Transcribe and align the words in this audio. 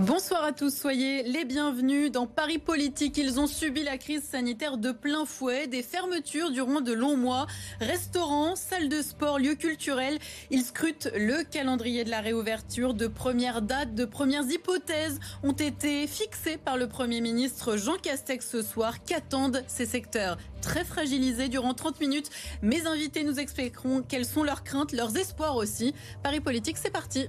Bonsoir 0.00 0.42
à 0.42 0.50
tous, 0.50 0.76
soyez 0.76 1.22
les 1.22 1.44
bienvenus 1.44 2.10
dans 2.10 2.26
Paris 2.26 2.58
Politique. 2.58 3.16
Ils 3.16 3.38
ont 3.38 3.46
subi 3.46 3.84
la 3.84 3.96
crise 3.96 4.24
sanitaire 4.24 4.76
de 4.76 4.90
plein 4.90 5.24
fouet, 5.24 5.68
des 5.68 5.84
fermetures 5.84 6.50
durant 6.50 6.80
de 6.80 6.92
longs 6.92 7.16
mois, 7.16 7.46
restaurants, 7.78 8.56
salles 8.56 8.88
de 8.88 9.02
sport, 9.02 9.38
lieux 9.38 9.54
culturels. 9.54 10.18
Ils 10.50 10.64
scrutent 10.64 11.08
le 11.14 11.44
calendrier 11.44 12.02
de 12.02 12.10
la 12.10 12.20
réouverture. 12.20 12.92
De 12.92 13.06
premières 13.06 13.62
dates, 13.62 13.94
de 13.94 14.04
premières 14.04 14.50
hypothèses 14.50 15.20
ont 15.44 15.52
été 15.52 16.08
fixées 16.08 16.56
par 16.56 16.76
le 16.76 16.88
Premier 16.88 17.20
ministre 17.20 17.76
Jean 17.76 17.96
Castex 17.96 18.50
ce 18.50 18.62
soir. 18.62 19.04
Qu'attendent 19.04 19.62
ces 19.68 19.86
secteurs 19.86 20.38
très 20.60 20.84
fragilisés 20.84 21.48
durant 21.48 21.72
30 21.72 22.00
minutes? 22.00 22.30
Mes 22.62 22.88
invités 22.88 23.22
nous 23.22 23.38
expliqueront 23.38 24.02
quelles 24.02 24.26
sont 24.26 24.42
leurs 24.42 24.64
craintes, 24.64 24.90
leurs 24.90 25.16
espoirs 25.16 25.54
aussi. 25.54 25.94
Paris 26.24 26.40
Politique, 26.40 26.78
c'est 26.78 26.90
parti. 26.90 27.28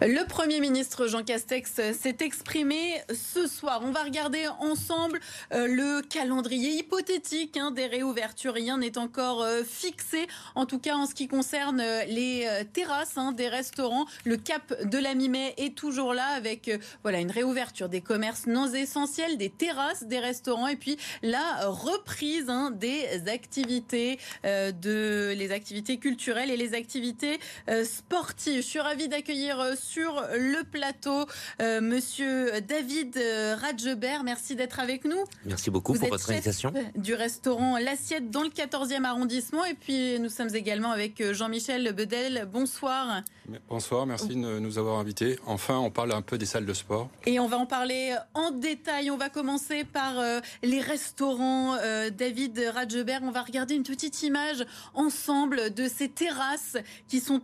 Le 0.00 0.26
Premier 0.26 0.58
ministre 0.58 1.06
Jean 1.06 1.22
Castex 1.22 1.70
s'est 1.92 2.16
exprimé 2.20 3.00
ce 3.12 3.46
soir. 3.46 3.80
On 3.84 3.92
va 3.92 4.02
regarder 4.02 4.48
ensemble 4.58 5.20
euh, 5.52 5.68
le 5.68 6.02
calendrier 6.02 6.70
hypothétique 6.70 7.56
hein, 7.56 7.70
des 7.70 7.86
réouvertures. 7.86 8.54
Rien 8.54 8.78
n'est 8.78 8.98
encore 8.98 9.42
euh, 9.42 9.62
fixé, 9.62 10.26
en 10.56 10.66
tout 10.66 10.80
cas 10.80 10.96
en 10.96 11.06
ce 11.06 11.14
qui 11.14 11.28
concerne 11.28 11.80
euh, 11.80 12.04
les 12.06 12.46
terrasses 12.72 13.16
hein, 13.16 13.32
des 13.32 13.48
restaurants. 13.48 14.06
Le 14.24 14.36
cap 14.36 14.74
de 14.84 14.98
la 14.98 15.14
mi-mai 15.14 15.54
est 15.58 15.76
toujours 15.76 16.12
là 16.12 16.26
avec 16.36 16.70
voilà 17.02 17.20
une 17.20 17.30
réouverture 17.30 17.88
des 17.88 18.00
commerces 18.00 18.46
non 18.46 18.72
essentiels, 18.72 19.38
des 19.38 19.50
terrasses 19.50 20.04
des 20.04 20.18
restaurants 20.18 20.66
et 20.66 20.76
puis 20.76 20.96
la 21.22 21.66
reprise 21.66 22.48
hein, 22.48 22.72
des 22.72 23.28
activités, 23.28 24.18
de, 24.42 25.34
les 25.36 25.52
activités 25.52 25.98
culturelles 25.98 26.50
et 26.50 26.56
les 26.56 26.74
activités 26.74 27.38
sportives. 27.84 28.56
Je 28.56 28.66
suis 28.66 28.80
ravie 28.80 29.08
d'accueillir 29.08 29.76
sur 29.84 30.24
le 30.34 30.64
plateau. 30.64 31.26
Euh, 31.60 31.80
monsieur 31.80 32.60
David 32.62 33.16
euh, 33.16 33.54
Radgebert, 33.60 34.24
merci 34.24 34.56
d'être 34.56 34.80
avec 34.80 35.04
nous. 35.04 35.22
Merci 35.44 35.70
beaucoup 35.70 35.92
pour 35.94 36.08
votre 36.08 36.30
invitation. 36.30 36.72
Du 36.96 37.14
restaurant 37.14 37.76
L'Assiette 37.78 38.30
dans 38.30 38.42
le 38.42 38.48
14e 38.48 39.04
arrondissement. 39.04 39.64
Et 39.64 39.74
puis 39.74 40.18
nous 40.18 40.30
sommes 40.30 40.54
également 40.54 40.90
avec 40.90 41.20
euh, 41.20 41.34
Jean-Michel 41.34 41.92
Bedel. 41.92 42.48
Bonsoir. 42.50 43.22
Bonsoir, 43.68 44.06
merci 44.06 44.28
de 44.28 44.58
nous 44.58 44.78
avoir 44.78 44.98
invités. 44.98 45.38
Enfin, 45.44 45.78
on 45.78 45.90
parle 45.90 46.12
un 46.12 46.22
peu 46.22 46.38
des 46.38 46.46
salles 46.46 46.64
de 46.64 46.72
sport. 46.72 47.10
Et 47.26 47.38
on 47.38 47.46
va 47.46 47.58
en 47.58 47.66
parler 47.66 48.16
en 48.32 48.50
détail. 48.50 49.10
On 49.10 49.18
va 49.18 49.28
commencer 49.28 49.84
par 49.84 50.14
les 50.62 50.80
restaurants. 50.80 51.76
David 52.16 52.58
Radgebert, 52.72 53.20
on 53.22 53.30
va 53.30 53.42
regarder 53.42 53.74
une 53.74 53.82
petite 53.82 54.22
image 54.22 54.64
ensemble 54.94 55.74
de 55.74 55.88
ces 55.88 56.08
terrasses 56.08 56.78
qui 57.06 57.20
sont 57.20 57.42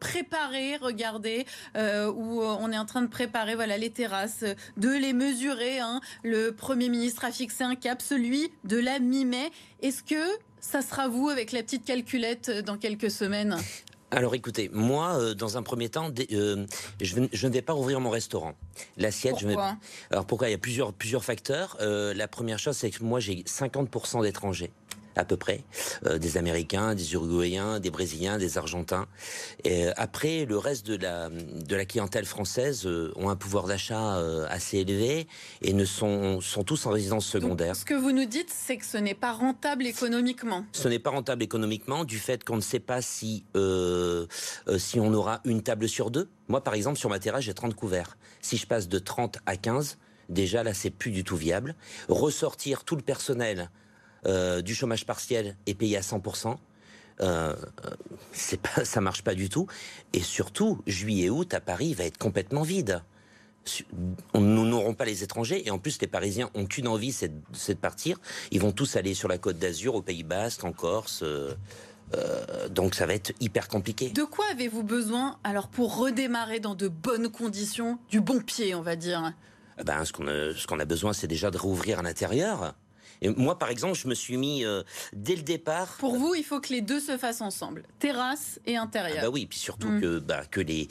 préparées. 0.00 0.76
Regardez, 0.78 1.46
euh, 1.76 2.10
où 2.10 2.42
euh, 2.42 2.56
on 2.60 2.72
est 2.72 2.78
en 2.78 2.86
train 2.86 3.02
de 3.02 3.08
préparer 3.08 3.54
voilà, 3.54 3.78
les 3.78 3.90
terrasses, 3.90 4.44
de 4.76 4.88
les 4.88 5.12
mesurer. 5.12 5.80
Hein. 5.80 6.00
Le 6.22 6.50
Premier 6.50 6.88
ministre 6.88 7.24
a 7.24 7.32
fixé 7.32 7.64
un 7.64 7.74
cap, 7.74 8.02
celui 8.02 8.50
de 8.64 8.78
la 8.78 8.98
mi-mai. 8.98 9.50
Est-ce 9.82 10.02
que 10.02 10.38
ça 10.60 10.82
sera 10.82 11.08
vous 11.08 11.28
avec 11.28 11.52
la 11.52 11.62
petite 11.62 11.84
calculette 11.84 12.50
euh, 12.50 12.62
dans 12.62 12.76
quelques 12.76 13.10
semaines? 13.10 13.56
Alors 14.12 14.34
écoutez, 14.34 14.68
moi, 14.72 15.34
dans 15.34 15.56
un 15.56 15.62
premier 15.62 15.88
temps, 15.88 16.10
je, 17.00 17.20
ne 17.20 17.52
vais 17.52 17.62
pas 17.62 17.76
ouvrir 17.76 18.00
mon 18.00 18.10
restaurant. 18.10 18.54
L'assiette, 18.96 19.36
je 19.38 19.46
vais... 19.46 19.54
Alors 20.10 20.26
pourquoi? 20.26 20.48
Il 20.48 20.50
y 20.50 20.54
a 20.54 20.58
plusieurs, 20.58 20.92
plusieurs 20.92 21.22
facteurs. 21.22 21.76
la 21.80 22.26
première 22.26 22.58
chose, 22.58 22.76
c'est 22.76 22.90
que 22.90 23.04
moi, 23.04 23.20
j'ai 23.20 23.44
50% 23.44 24.22
d'étrangers 24.22 24.72
à 25.16 25.24
peu 25.24 25.36
près, 25.36 25.64
euh, 26.06 26.18
des 26.18 26.36
Américains, 26.36 26.94
des 26.94 27.12
Uruguayens, 27.14 27.80
des 27.80 27.90
Brésiliens, 27.90 28.38
des 28.38 28.58
Argentins. 28.58 29.06
Et 29.64 29.86
euh, 29.86 29.92
après, 29.96 30.44
le 30.44 30.58
reste 30.58 30.86
de 30.86 30.96
la, 30.96 31.28
de 31.30 31.76
la 31.76 31.84
clientèle 31.84 32.24
française 32.24 32.86
euh, 32.86 33.12
ont 33.16 33.28
un 33.28 33.36
pouvoir 33.36 33.66
d'achat 33.66 34.20
assez 34.48 34.78
élevé 34.78 35.26
et 35.62 35.72
ne 35.72 35.84
sont, 35.84 36.40
sont 36.40 36.64
tous 36.64 36.86
en 36.86 36.90
résidence 36.90 37.26
secondaire. 37.26 37.76
ce 37.76 37.84
que 37.84 37.94
vous 37.94 38.12
nous 38.12 38.24
dites, 38.24 38.50
c'est 38.50 38.76
que 38.76 38.84
ce 38.84 38.96
n'est 38.96 39.14
pas 39.14 39.32
rentable 39.32 39.86
économiquement. 39.86 40.64
Ce 40.72 40.88
n'est 40.88 40.98
pas 40.98 41.10
rentable 41.10 41.42
économiquement 41.42 42.04
du 42.04 42.18
fait 42.18 42.44
qu'on 42.44 42.56
ne 42.56 42.60
sait 42.60 42.80
pas 42.80 43.02
si, 43.02 43.44
si 44.78 45.00
on 45.00 45.12
aura 45.12 45.40
une 45.44 45.62
table 45.62 45.88
sur 45.88 46.10
deux. 46.10 46.28
Moi, 46.48 46.62
par 46.62 46.74
exemple, 46.74 46.98
sur 46.98 47.10
ma 47.10 47.18
terrasse, 47.18 47.44
j'ai 47.44 47.54
30 47.54 47.74
couverts. 47.74 48.16
Si 48.40 48.56
je 48.56 48.66
passe 48.66 48.88
de 48.88 48.98
30 48.98 49.38
à 49.46 49.56
15, 49.56 49.98
déjà 50.28 50.62
là, 50.62 50.74
c'est 50.74 50.90
plus 50.90 51.10
du 51.10 51.24
tout 51.24 51.36
viable. 51.36 51.74
Ressortir 52.08 52.84
tout 52.84 52.96
le 52.96 53.02
personnel 53.02 53.70
euh, 54.26 54.62
du 54.62 54.74
chômage 54.74 55.06
partiel 55.06 55.56
est 55.66 55.74
payé 55.74 55.96
à 55.96 56.00
100%. 56.00 56.56
Euh, 57.20 57.54
c'est 58.32 58.60
pas, 58.60 58.84
ça 58.84 59.00
marche 59.00 59.22
pas 59.22 59.34
du 59.34 59.48
tout. 59.48 59.66
Et 60.12 60.20
surtout, 60.20 60.82
juillet-août 60.86 61.52
à 61.54 61.60
Paris 61.60 61.94
va 61.94 62.04
être 62.04 62.18
complètement 62.18 62.62
vide. 62.62 63.02
Nous 64.34 64.66
n'aurons 64.66 64.94
pas 64.94 65.04
les 65.04 65.22
étrangers 65.22 65.66
et 65.66 65.70
en 65.70 65.78
plus 65.78 66.00
les 66.00 66.06
Parisiens 66.06 66.50
ont 66.54 66.66
qu'une 66.66 66.88
envie, 66.88 67.12
c'est 67.12 67.28
de 67.28 67.74
partir. 67.74 68.18
Ils 68.50 68.60
vont 68.60 68.72
tous 68.72 68.96
aller 68.96 69.14
sur 69.14 69.28
la 69.28 69.38
Côte 69.38 69.58
d'Azur, 69.58 69.94
au 69.94 70.02
Pays 70.02 70.22
Basque, 70.22 70.64
en 70.64 70.72
Corse. 70.72 71.20
Euh, 71.22 71.54
euh, 72.14 72.68
donc 72.68 72.94
ça 72.94 73.06
va 73.06 73.14
être 73.14 73.32
hyper 73.38 73.68
compliqué. 73.68 74.10
De 74.10 74.24
quoi 74.24 74.44
avez-vous 74.50 74.82
besoin 74.82 75.38
alors 75.44 75.68
pour 75.68 75.96
redémarrer 75.96 76.58
dans 76.58 76.74
de 76.74 76.88
bonnes 76.88 77.30
conditions, 77.30 77.98
du 78.08 78.20
bon 78.20 78.40
pied, 78.40 78.74
on 78.74 78.82
va 78.82 78.96
dire? 78.96 79.34
Eh 79.78 79.84
ben, 79.84 80.04
ce 80.04 80.12
qu'on 80.12 80.26
a, 80.26 80.54
ce 80.54 80.66
qu'on 80.66 80.80
a 80.80 80.84
besoin, 80.84 81.12
c'est 81.12 81.28
déjà 81.28 81.50
de 81.50 81.58
rouvrir 81.58 82.00
à 82.00 82.02
l'intérieur. 82.02 82.74
Et 83.22 83.28
moi, 83.28 83.58
par 83.58 83.70
exemple, 83.70 83.94
je 83.94 84.08
me 84.08 84.14
suis 84.14 84.36
mis 84.36 84.64
euh, 84.64 84.82
dès 85.12 85.36
le 85.36 85.42
départ. 85.42 85.96
Pour 85.98 86.16
vous, 86.16 86.34
il 86.34 86.44
faut 86.44 86.60
que 86.60 86.72
les 86.72 86.80
deux 86.80 87.00
se 87.00 87.18
fassent 87.18 87.40
ensemble, 87.40 87.84
terrasse 87.98 88.60
et 88.66 88.76
intérieur. 88.76 89.18
Ah 89.20 89.22
bah 89.26 89.30
oui, 89.30 89.46
puis 89.46 89.58
surtout 89.58 89.88
mm. 89.88 90.00
que, 90.00 90.18
bah, 90.18 90.44
que 90.50 90.60
les 90.60 90.88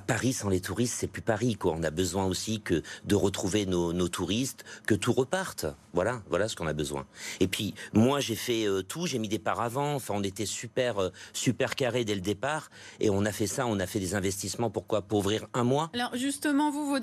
Paris 0.00 0.32
sans 0.32 0.48
les 0.48 0.60
touristes, 0.60 0.94
c'est 0.98 1.06
plus 1.06 1.22
Paris. 1.22 1.56
Quoi. 1.56 1.74
On 1.76 1.82
a 1.82 1.90
besoin 1.90 2.26
aussi 2.26 2.60
que 2.60 2.82
de 3.04 3.14
retrouver 3.14 3.66
nos, 3.66 4.08
touristes, 4.08 4.64
que 4.86 4.94
tout 4.94 5.12
reparte. 5.12 5.66
Voilà, 5.94 6.22
voilà 6.28 6.48
ce 6.48 6.56
qu'on 6.56 6.66
a 6.66 6.72
besoin. 6.72 7.06
Et 7.40 7.48
puis 7.48 7.74
moi, 7.92 8.20
j'ai 8.20 8.36
fait 8.36 8.66
euh, 8.66 8.82
tout, 8.82 9.06
j'ai 9.06 9.18
mis 9.18 9.28
des 9.28 9.38
paravents. 9.38 9.94
Enfin, 9.94 10.14
on 10.16 10.22
était 10.22 10.46
super, 10.46 10.98
euh, 10.98 11.10
super 11.32 11.74
carré 11.74 12.04
dès 12.04 12.14
le 12.14 12.20
départ, 12.20 12.70
et 13.00 13.10
on 13.10 13.24
a 13.24 13.32
fait 13.32 13.46
ça. 13.46 13.66
On 13.66 13.80
a 13.80 13.86
fait 13.86 14.00
des 14.00 14.14
investissements. 14.14 14.70
Pourquoi 14.70 15.02
Pour 15.02 15.20
ouvrir 15.20 15.46
un 15.54 15.64
mois. 15.64 15.90
Alors 15.94 16.14
justement, 16.14 16.70
vous, 16.70 16.86
vos, 16.86 16.98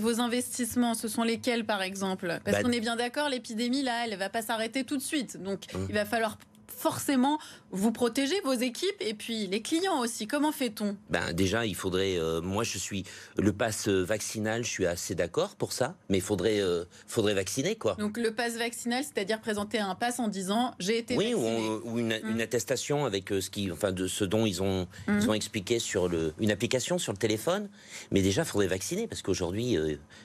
vos 0.00 0.20
investissements, 0.20 0.94
ce 0.94 1.08
sont 1.08 1.24
lesquels, 1.24 1.66
par 1.66 1.82
exemple? 1.82 2.38
Parce 2.44 2.58
bah, 2.58 2.62
qu'on 2.62 2.72
est 2.72 2.80
bien 2.80 2.96
d'accord, 2.96 3.28
l'épidémie 3.28 3.82
là, 3.82 4.06
elle 4.06 4.16
va 4.16 4.28
pas 4.28 4.42
s'arrêter 4.42 4.84
tout 4.84 4.96
de 4.96 5.02
suite. 5.02 5.42
Donc, 5.42 5.66
hum. 5.74 5.86
il 5.88 5.94
va 5.94 6.04
falloir 6.04 6.38
forcément 6.84 7.38
vous 7.70 7.92
protéger 7.92 8.38
vos 8.42 8.52
équipes 8.52 9.00
et 9.00 9.14
puis 9.14 9.46
les 9.46 9.62
clients 9.62 10.00
aussi. 10.00 10.26
Comment 10.26 10.52
fait-on? 10.52 10.98
Ben 11.08 11.32
déjà, 11.32 11.64
il 11.64 11.74
faudrait. 11.74 12.18
Euh, 12.18 12.42
moi, 12.42 12.62
je 12.62 12.76
suis 12.76 13.04
le 13.38 13.54
pass 13.54 13.88
vaccinal. 13.88 14.64
Je 14.64 14.68
suis 14.68 14.84
assez 14.86 15.14
d'accord 15.14 15.56
pour 15.56 15.72
ça, 15.72 15.94
mais 16.10 16.18
il 16.18 16.22
faudrait, 16.22 16.60
euh, 16.60 16.84
faudrait 17.06 17.32
vacciner 17.32 17.76
quoi. 17.76 17.94
Donc 17.94 18.18
le 18.18 18.34
pass 18.34 18.58
vaccinal, 18.58 19.02
c'est-à-dire 19.02 19.40
présenter 19.40 19.78
un 19.78 19.94
pass 19.94 20.18
en 20.18 20.28
disant 20.28 20.74
j'ai 20.78 20.98
été 20.98 21.16
oui, 21.16 21.32
vacciné. 21.32 21.68
ou, 21.68 21.92
ou 21.92 21.98
une, 21.98 22.20
mmh. 22.22 22.40
attestation 22.40 23.06
avec 23.06 23.32
euh, 23.32 23.40
ce 23.40 23.48
qui, 23.48 23.72
enfin, 23.72 23.90
de 23.90 24.06
ce 24.06 24.24
dont 24.24 24.44
ils 24.44 24.62
ont, 24.62 24.86
mmh. 25.08 25.18
ils 25.18 25.30
ont 25.30 25.34
expliqué 25.34 25.78
sur 25.78 26.10
le, 26.10 26.34
une 26.38 26.50
application 26.50 26.98
sur 26.98 27.12
le 27.12 27.18
téléphone. 27.18 27.70
Mais 28.10 28.20
déjà, 28.20 28.42
il 28.42 28.48
faudrait 28.48 28.66
vacciner 28.66 29.06
parce 29.06 29.22
qu'aujourd'hui, 29.22 29.78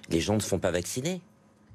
les 0.09 0.19
gens 0.19 0.35
ne 0.35 0.41
font 0.41 0.59
pas 0.59 0.71
vacciner 0.71 1.21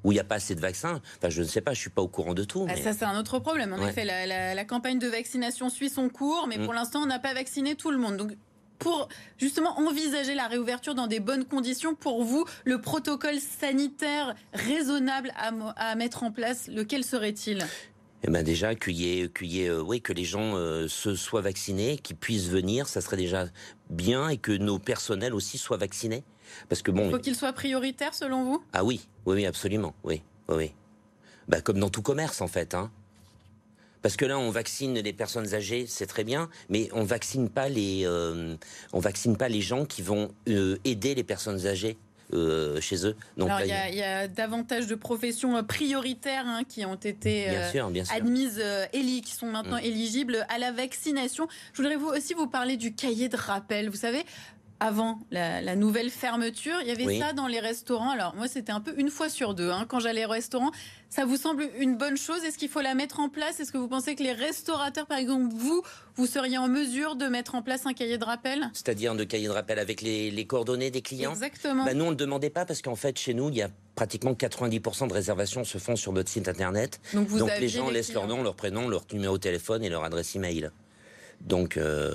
où 0.05 0.11
il 0.11 0.15
n'y 0.15 0.21
a 0.21 0.23
pas 0.23 0.35
assez 0.35 0.53
de 0.53 0.61
vaccins. 0.61 1.01
Enfin, 1.17 1.29
je 1.29 1.41
ne 1.41 1.47
sais 1.47 1.61
pas, 1.61 1.73
je 1.73 1.79
suis 1.79 1.89
pas 1.89 2.03
au 2.03 2.07
courant 2.07 2.35
de 2.35 2.43
tout. 2.43 2.67
Ah, 2.69 2.75
ça, 2.77 2.93
c'est 2.93 3.05
un 3.05 3.19
autre 3.19 3.39
problème. 3.39 3.73
En 3.73 3.85
effet, 3.85 4.05
la, 4.05 4.65
campagne 4.65 4.99
de 4.99 5.07
vaccination 5.07 5.69
suit 5.69 5.89
son 5.89 6.09
cours, 6.09 6.47
mais 6.47 6.59
mm. 6.59 6.63
pour 6.63 6.73
l'instant, 6.73 7.01
on 7.01 7.05
n'a 7.07 7.19
pas 7.19 7.33
vacciné 7.33 7.75
tout 7.75 7.89
le 7.89 7.97
monde. 7.97 8.15
Donc, 8.15 8.31
pour 8.77 9.09
justement 9.37 9.79
envisager 9.79 10.35
la 10.35 10.47
réouverture 10.47 10.93
dans 10.93 11.07
des 11.07 11.19
bonnes 11.19 11.45
conditions, 11.45 11.95
pour 11.95 12.23
vous, 12.23 12.45
le 12.65 12.79
protocole 12.79 13.39
sanitaire 13.39 14.35
raisonnable 14.53 15.33
à, 15.37 15.95
mettre 15.95 16.23
en 16.23 16.31
place, 16.31 16.67
lequel 16.67 17.03
serait-il? 17.03 17.65
Eh 18.23 18.29
ben 18.29 18.43
déjà 18.43 18.75
qu'il 18.75 18.95
y 18.95 19.19
ait, 19.19 19.69
euh, 19.69 19.81
oui, 19.81 20.01
que 20.01 20.13
les 20.13 20.23
gens 20.23 20.55
euh, 20.55 20.87
se 20.87 21.15
soient 21.15 21.41
vaccinés, 21.41 21.97
qu'ils 21.97 22.15
puissent 22.15 22.49
venir, 22.49 22.87
ça 22.87 23.01
serait 23.01 23.17
déjà 23.17 23.45
bien, 23.89 24.29
et 24.29 24.37
que 24.37 24.51
nos 24.51 24.79
personnels 24.79 25.33
aussi 25.33 25.57
soient 25.57 25.77
vaccinés. 25.77 26.23
Parce 26.69 26.81
que 26.81 26.91
bon. 26.91 27.05
Il 27.05 27.11
faut 27.11 27.19
qu'il 27.19 27.35
soit 27.35 27.53
prioritaire 27.53 28.13
selon 28.13 28.43
vous? 28.43 28.63
Ah 28.73 28.83
oui, 28.83 29.07
oui, 29.25 29.35
oui, 29.35 29.45
absolument, 29.45 29.93
oui, 30.03 30.21
oui, 30.47 30.71
Bah, 31.47 31.61
comme 31.61 31.79
dans 31.79 31.89
tout 31.89 32.01
commerce 32.01 32.41
en 32.41 32.47
fait, 32.47 32.73
hein. 32.73 32.91
Parce 34.05 34.17
que 34.17 34.25
là, 34.25 34.37
on 34.37 34.51
vaccine 34.51 34.99
les 34.99 35.13
personnes 35.13 35.55
âgées, 35.55 35.87
c'est 35.87 36.05
très 36.05 36.23
bien, 36.23 36.47
mais 36.69 36.89
on 36.93 37.03
vaccine 37.03 37.49
pas 37.49 37.69
les, 37.69 38.03
euh, 38.05 38.55
on 38.93 38.99
vaccine 38.99 39.35
pas 39.35 39.49
les 39.49 39.61
gens 39.61 39.83
qui 39.83 40.03
vont 40.03 40.31
euh, 40.47 40.77
aider 40.83 41.15
les 41.15 41.23
personnes 41.23 41.65
âgées. 41.65 41.97
Euh, 42.33 42.81
chez 42.81 43.05
eux. 43.05 43.15
Donc, 43.37 43.51
il 43.61 43.67
y, 43.67 44.01
a 44.01 44.27
davantage 44.27 44.87
de 44.87 44.95
professions 44.95 45.63
prioritaires 45.63 46.45
hein, 46.47 46.63
qui 46.67 46.83
ont 46.83 46.95
été 46.95 47.47
admises, 48.09 48.61
qui 48.91 49.33
sont 49.33 49.45
maintenant 49.45 49.77
mm. 49.77 49.85
éligibles 49.85 50.45
à 50.49 50.57
la 50.57 50.71
vaccination. 50.71 51.47
Je 51.73 51.81
voudrais 51.81 51.97
vous 51.97 52.07
aussi 52.07 52.33
vous 52.33 52.47
parler 52.47 52.77
du 52.77 52.95
cahier 52.95 53.29
de 53.29 53.37
rappel. 53.37 53.89
Vous 53.89 53.97
savez, 53.97 54.23
avant 54.79 55.19
la, 55.31 55.75
nouvelle 55.75 56.09
fermeture. 56.09 56.75
Il 56.81 56.87
y 56.87 56.91
avait 56.91 57.19
ça 57.19 57.33
dans 57.33 57.47
les 57.47 57.59
restaurants. 57.59 58.09
Alors 58.09 58.35
moi, 58.35 58.47
c'était 58.47 58.71
un 58.71 58.81
peu 58.81 58.93
une 58.97 59.09
fois 59.09 59.29
sur 59.29 59.53
deux. 59.53 59.69
Hein, 59.69 59.85
quand 59.87 59.99
j'allais 59.99 60.25
au 60.25 60.29
restaurant, 60.29 60.71
ça 61.09 61.25
vous 61.25 61.37
semble 61.37 61.69
une 61.79 61.95
bonne 61.97 62.17
chose? 62.17 62.43
Est-ce 62.43 62.57
qu'il 62.57 62.69
faut 62.69 62.81
la 62.81 62.93
mettre 62.93 63.19
en 63.19 63.29
place? 63.29 63.59
Est-ce 63.59 63.71
que 63.71 63.77
vous 63.77 63.87
pensez 63.87 64.15
que 64.15 64.23
les 64.23 64.33
restaurateurs, 64.33 65.05
par 65.05 65.17
exemple, 65.17 65.53
vous, 65.55 65.81
vous 66.15 66.25
seriez 66.25 66.57
en 66.57 66.67
mesure 66.67 67.15
de 67.15 67.25
mettre 67.27 67.55
en 67.55 67.61
place 67.61 67.85
un 67.85 67.93
cahier 67.93 68.17
de 68.17 68.25
rappel? 68.25 68.69
C'est-à-dire 68.73 69.13
un 69.13 69.25
cahier 69.25 69.47
de 69.47 69.53
rappel 69.53 69.79
avec 69.79 70.01
les, 70.01 70.45
coordonnées 70.45 70.91
des 70.91 71.01
clients? 71.01 71.31
Exactement. 71.31 71.85
Bah, 71.85 71.93
nous, 71.93 72.03
on 72.03 72.07
ne 72.07 72.11
le 72.11 72.17
demandait 72.17 72.49
pas 72.49 72.65
parce 72.65 72.81
qu'en 72.81 72.95
fait, 72.95 73.17
chez 73.17 73.33
nous, 73.33 73.49
il 73.49 73.55
y 73.55 73.61
a 73.61 73.69
pratiquement 73.95 74.33
90% 74.33 75.07
de 75.07 75.13
réservations 75.13 75.63
se 75.63 75.77
font 75.77 75.95
sur 75.95 76.11
notre 76.11 76.29
site 76.29 76.49
internet. 76.49 76.99
Donc, 77.13 77.27
vous 77.27 77.45
les 77.59 77.69
gens 77.69 77.89
laissent 77.89 78.13
leur 78.13 78.27
nom, 78.27 78.43
leur 78.43 78.55
prénom, 78.55 78.89
leur 78.89 79.05
numéro 79.13 79.37
de 79.37 79.43
téléphone 79.43 79.83
et 79.83 79.89
leur 79.89 80.03
adresse 80.03 80.35
email. 80.35 80.69
Donc, 81.41 81.77
euh, 81.77 82.13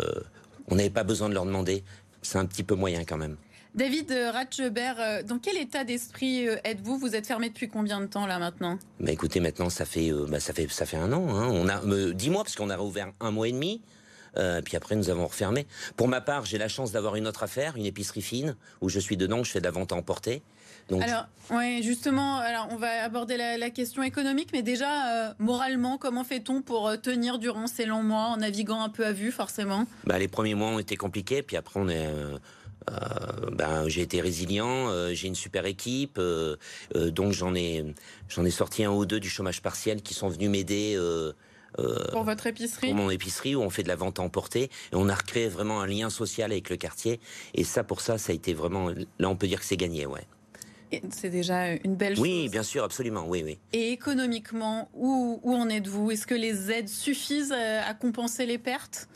on 0.69 0.77
n'avait 0.77 0.91
pas 0.91 1.05
besoin 1.05 1.29
de 1.29 1.35
leur 1.35 1.47
demander. 1.47 1.85
C'est 2.23 2.39
un 2.39 2.47
petit 2.47 2.63
peu 2.63 2.75
moyen 2.75 3.05
quand 3.05 3.17
même. 3.17 3.37
David 3.75 4.11
Ratchebert, 4.33 4.97
euh, 4.99 5.23
dans 5.23 5.39
quel 5.39 5.57
état 5.57 5.85
d'esprit 5.85 6.49
euh, 6.49 6.57
êtes-vous? 6.65 6.99
Vous 6.99 7.15
êtes 7.15 7.27
fermé 7.27 7.51
depuis 7.51 7.69
combien 7.69 8.01
de 8.01 8.07
temps 8.07 8.27
là 8.27 8.41
maintenant? 8.41 8.79
Bah, 8.99 9.13
Écoutez, 9.13 9.39
maintenant 9.39 9.71
ça 9.71 9.85
fait, 9.85 10.11
euh, 10.11 10.27
bah, 10.29 10.41
ça 10.41 10.53
fait, 10.53 10.67
ça 10.69 10.87
fait 10.87 10.97
un 10.97 11.13
an. 11.13 11.29
Hein. 11.37 11.49
On 11.53 11.69
a, 11.69 12.13
dix 12.13 12.31
mois 12.31 12.43
parce 12.43 12.57
qu'on 12.57 12.69
a 12.69 12.77
réouvert 12.77 13.13
un 13.21 13.31
mois 13.31 13.47
et 13.47 13.53
demi. 13.53 13.81
puis 14.65 14.77
après, 14.77 14.97
nous 14.97 15.09
avons 15.09 15.27
refermé. 15.27 15.67
Pour 15.97 16.09
ma 16.09 16.21
part, 16.21 16.47
j'ai 16.47 16.59
la 16.59 16.69
chance 16.69 16.91
d'avoir 16.91 17.15
une 17.15 17.29
autre 17.29 17.45
affaire, 17.45 17.77
une 17.77 17.87
épicerie 17.87 18.23
fine, 18.23 18.57
où 18.81 18.89
je 18.89 18.99
suis 18.99 19.17
dedans, 19.17 19.45
je 19.45 19.53
fais 19.53 19.61
de 19.61 19.65
la 19.65 19.71
vente 19.71 19.93
à 19.93 19.95
emporter. 19.95 20.43
Donc... 20.89 21.03
Alors, 21.03 21.27
oui, 21.51 21.83
justement, 21.83 22.39
alors 22.39 22.69
on 22.71 22.77
va 22.77 23.03
aborder 23.03 23.37
la, 23.37 23.71
question 23.71 24.03
économique, 24.03 24.51
mais 24.53 24.63
déjà, 24.63 25.35
moralement, 25.39 25.99
comment 25.99 26.25
fait-on 26.25 26.63
pour 26.63 26.93
tenir 27.01 27.39
durant 27.39 27.67
ces 27.67 27.87
longs 27.87 28.03
mois 28.03 28.27
en 28.27 28.39
naviguant 28.39 28.83
un 28.83 28.89
peu 28.89 29.07
à 29.07 29.13
vue, 29.13 29.31
forcément? 29.31 29.87
Bah, 30.05 30.19
Les 30.19 30.29
premiers 30.29 30.55
mois 30.55 30.69
ont 30.69 30.79
été 30.79 30.97
compliqués, 30.97 31.43
puis 31.43 31.57
après, 31.57 31.79
on 31.79 31.89
est 31.89 32.09
euh, 32.91 33.51
ben, 33.53 33.89
j'ai 33.89 34.03
été 34.03 34.21
résilient, 34.21 34.89
euh, 34.89 35.13
j'ai 35.13 35.29
une 35.29 35.35
super 35.35 35.67
équipe, 35.67 36.19
euh, 36.19 36.57
donc 36.95 37.33
j'en 37.33 37.55
ai, 37.55 37.85
j'en 38.29 38.45
ai 38.45 38.51
sorti 38.51 38.85
un 38.85 38.91
ou 38.91 39.05
deux 39.07 39.21
du 39.21 39.29
chômage 39.29 39.63
partiel 39.63 40.03
qui 40.03 40.15
sont 40.15 40.29
venus 40.29 40.51
m'aider. 40.51 40.99
pour 42.13 42.25
votre 42.25 42.47
épicerie? 42.47 42.89
Pour 42.89 42.97
mon 42.97 43.11
épicerie, 43.11 43.55
où 43.55 43.63
on 43.63 43.71
fait 43.71 43.83
de 43.83 43.89
la 43.89 43.97
vente 43.97 44.19
à 44.19 44.23
emporter. 44.23 44.65
Et 44.65 44.95
on 44.95 45.09
a 45.09 45.15
recréé 45.15 45.49
vraiment 45.49 45.81
un 45.81 45.87
lien 45.87 46.11
social 46.11 46.51
avec 46.53 46.71
le 46.71 46.77
quartier. 46.77 47.21
Et 47.55 47.65
ça, 47.65 47.85
pour 47.85 48.01
ça, 48.01 48.19
ça 48.19 48.33
a 48.33 48.35
été 48.35 48.55
vraiment. 48.55 48.91
Là, 49.19 49.29
on 49.29 49.37
peut 49.37 49.47
dire 49.47 49.61
que 49.61 49.67
c'est 49.67 49.77
gagné, 49.77 50.07
ouais. 50.07 50.27
C'est 51.11 51.31
déjà 51.31 51.73
une 51.73 51.95
belle 51.95 52.15
chose. 52.15 52.23
Oui, 52.23 52.49
bien 52.49 52.63
sûr, 52.63 52.85
absolument, 52.85 53.25
oui, 53.27 53.43
oui. 53.45 53.59
Et 53.73 53.93
économiquement, 53.93 54.89
où, 54.95 55.41
où 55.43 55.55
en 55.55 55.69
êtes-vous? 55.69 56.11
Est-ce 56.11 56.27
que 56.27 56.35
les 56.35 56.71
aides 56.71 56.89
suffisent 56.89 57.53
à 57.53 57.95
compenser 57.95 58.47
les 58.47 58.59
pertes? 58.59 59.09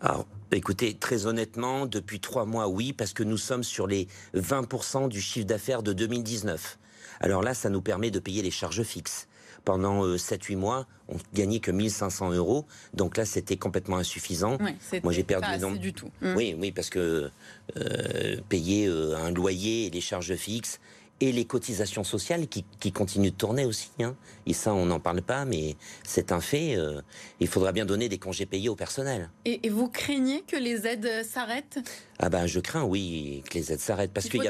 Alors, 0.00 0.26
Écoutez, 0.54 0.94
très 0.94 1.26
honnêtement, 1.26 1.84
depuis 1.84 2.20
trois 2.20 2.44
mois, 2.44 2.68
oui, 2.68 2.92
parce 2.92 3.12
que 3.12 3.24
nous 3.24 3.38
sommes 3.38 3.64
sur 3.64 3.88
les 3.88 4.06
20% 4.36 5.08
du 5.08 5.20
chiffre 5.20 5.46
d'affaires 5.46 5.82
de 5.82 5.92
2019. 5.92 6.78
Alors 7.20 7.42
là, 7.42 7.54
ça 7.54 7.70
nous 7.70 7.82
permet 7.82 8.12
de 8.12 8.20
payer 8.20 8.40
les 8.40 8.52
charges 8.52 8.84
fixes. 8.84 9.26
Pendant 9.64 10.06
7-8 10.06 10.52
euh, 10.52 10.56
mois, 10.56 10.86
on 11.08 11.16
gagnait 11.32 11.58
que 11.58 11.72
1500 11.72 12.32
euros. 12.32 12.66
Donc 12.92 13.16
là, 13.16 13.24
c'était 13.24 13.56
complètement 13.56 13.96
insuffisant. 13.96 14.58
Moi, 15.02 15.12
j'ai 15.12 15.24
perdu 15.24 15.48
pas 15.58 15.70
du 15.72 15.92
tout. 15.92 16.10
Mmh. 16.20 16.34
Oui, 16.36 16.54
oui, 16.56 16.70
parce 16.70 16.90
que 16.90 17.30
euh, 17.76 18.36
payer 18.48 18.86
euh, 18.86 19.16
un 19.16 19.32
loyer 19.32 19.86
et 19.86 19.90
les 19.90 20.00
charges 20.02 20.36
fixes, 20.36 20.80
et 21.20 21.32
les 21.32 21.44
cotisations 21.44 22.04
sociales 22.04 22.46
qui, 22.48 22.92
continuent 22.92 23.30
de 23.30 23.36
tourner 23.36 23.64
aussi. 23.64 23.90
Hein. 24.00 24.16
Et 24.46 24.52
ça, 24.52 24.74
on 24.74 24.86
n'en 24.86 25.00
parle 25.00 25.22
pas, 25.22 25.44
mais 25.44 25.76
c'est 26.02 26.32
un 26.32 26.40
fait. 26.40 26.76
Euh, 26.76 27.00
il 27.40 27.48
faudra 27.48 27.72
bien 27.72 27.86
donner 27.86 28.08
des 28.08 28.18
congés 28.18 28.46
payés 28.46 28.68
au 28.68 28.76
personnel. 28.76 29.30
Et, 29.44 29.68
vous 29.68 29.88
craignez 29.88 30.42
que 30.42 30.56
les 30.56 30.86
aides 30.86 31.24
s'arrêtent? 31.24 31.78
Ah 32.18 32.28
ben, 32.28 32.46
je 32.46 32.60
crains, 32.60 32.84
oui, 32.84 33.42
que 33.48 33.54
les 33.54 33.72
aides 33.72 33.80
s'arrêtent 33.80 34.12
parce 34.12 34.28
qu'il 34.28 34.42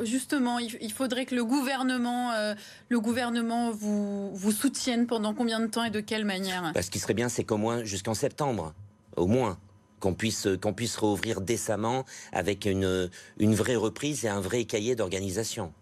justement, 0.00 0.58
il, 0.58 0.92
faudrait 0.92 1.26
que 1.26 1.34
le 1.34 1.44
gouvernement, 1.44 2.32
euh, 2.32 2.54
le 2.88 3.00
gouvernement 3.00 3.70
vous, 3.70 4.34
vous 4.34 4.52
soutienne 4.52 5.06
pendant 5.06 5.34
combien 5.34 5.60
de 5.60 5.66
temps 5.66 5.84
et 5.84 5.90
de 5.90 6.00
quelle 6.00 6.24
manière? 6.24 6.72
Bah, 6.74 6.82
Ce 6.82 6.90
qui 6.90 6.98
serait 6.98 7.14
bien, 7.14 7.28
c'est 7.28 7.44
qu'au 7.44 7.56
moins 7.56 7.84
jusqu'en 7.84 8.14
septembre, 8.14 8.74
au 9.16 9.26
moins 9.26 9.58
qu'on 10.00 10.14
puisse, 10.14 10.48
qu'on 10.60 10.72
puisse 10.72 10.96
rouvrir 10.96 11.40
décemment 11.40 12.04
avec 12.32 12.66
une, 12.66 13.10
une 13.38 13.54
vraie 13.54 13.76
reprise 13.76 14.24
et 14.24 14.28
un 14.28 14.40
vrai 14.40 14.64
cahier 14.64 14.96
d'organisation. 14.96 15.72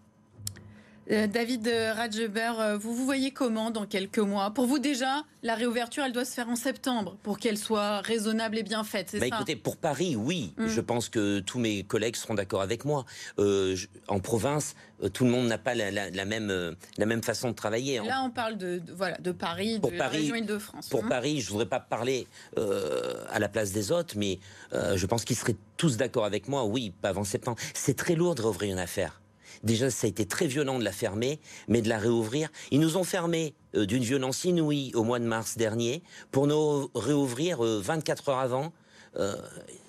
Euh, 1.10 1.26
David 1.26 1.68
Radjeber, 1.96 2.52
euh, 2.60 2.78
vous 2.78 2.94
vous 2.94 3.04
voyez 3.04 3.32
comment 3.32 3.70
dans 3.70 3.86
quelques 3.86 4.18
mois? 4.18 4.52
Pour 4.52 4.66
vous 4.66 4.78
déjà, 4.78 5.24
la 5.42 5.56
réouverture, 5.56 6.04
elle 6.04 6.12
doit 6.12 6.24
se 6.24 6.32
faire 6.32 6.48
en 6.48 6.54
septembre 6.54 7.16
pour 7.22 7.38
qu'elle 7.38 7.58
soit 7.58 8.00
raisonnable 8.00 8.58
et 8.58 8.62
bien 8.62 8.84
faite, 8.84 9.08
c'est 9.10 9.18
bah, 9.18 9.26
Écoutez, 9.26 9.56
pour 9.56 9.76
Paris, 9.76 10.14
oui. 10.14 10.54
Mm. 10.56 10.68
Je 10.68 10.80
pense 10.80 11.08
que 11.08 11.40
tous 11.40 11.58
mes 11.58 11.82
collègues 11.82 12.14
seront 12.14 12.34
d'accord 12.34 12.62
avec 12.62 12.84
moi. 12.84 13.04
Euh, 13.38 13.76
en 14.06 14.20
province, 14.20 14.76
tout 15.12 15.24
le 15.24 15.30
monde 15.30 15.48
n'a 15.48 15.58
pas 15.58 15.74
la, 15.74 16.24
même, 16.24 16.76
la 16.96 17.06
même 17.06 17.22
façon 17.22 17.50
de 17.50 17.54
travailler. 17.54 17.98
Là, 17.98 18.22
on 18.24 18.30
parle 18.30 18.56
de, 18.56 18.80
voilà, 18.94 19.18
de 19.18 19.32
Paris, 19.32 19.80
de 19.80 19.90
la 19.90 20.06
région 20.06 20.36
Île-de-France. 20.36 20.88
Pour 20.88 21.04
hein. 21.04 21.08
Paris, 21.08 21.40
je 21.40 21.46
ne 21.46 21.52
voudrais 21.52 21.68
pas 21.68 21.80
parler 21.80 22.28
à 22.56 23.40
la 23.40 23.48
place 23.48 23.72
des 23.72 23.90
autres, 23.90 24.14
mais 24.16 24.38
je 24.72 25.06
pense 25.06 25.24
qu'ils 25.24 25.36
seraient 25.36 25.56
tous 25.76 25.96
d'accord 25.96 26.24
avec 26.24 26.46
moi. 26.46 26.64
Oui, 26.64 26.92
pas 27.02 27.08
avant 27.08 27.24
septembre. 27.24 27.58
C'est 27.74 27.96
très 27.96 28.14
lourd 28.14 28.36
de 28.36 28.42
rouvrir 28.42 28.72
une 28.72 28.78
affaire. 28.78 29.21
Déjà, 29.62 29.90
ça 29.90 30.06
a 30.06 30.10
été 30.10 30.26
très 30.26 30.46
violent 30.46 30.78
de 30.78 30.84
la 30.84 30.92
fermer, 30.92 31.40
mais 31.68 31.82
de 31.82 31.88
la 31.88 31.98
réouvrir. 31.98 32.48
Ils 32.70 32.80
nous 32.80 32.96
ont 32.96 33.04
fermé 33.04 33.54
euh, 33.74 33.86
d'une 33.86 34.02
violence 34.02 34.44
inouïe 34.44 34.92
au 34.94 35.04
mois 35.04 35.18
de 35.18 35.24
mars 35.24 35.56
dernier 35.56 36.02
pour 36.30 36.46
nous 36.46 36.90
réouvrir 36.94 37.62
24 37.62 38.28
euh, 38.28 38.32
heures 38.32 38.38
avant. 38.38 38.72
Euh, 39.16 39.36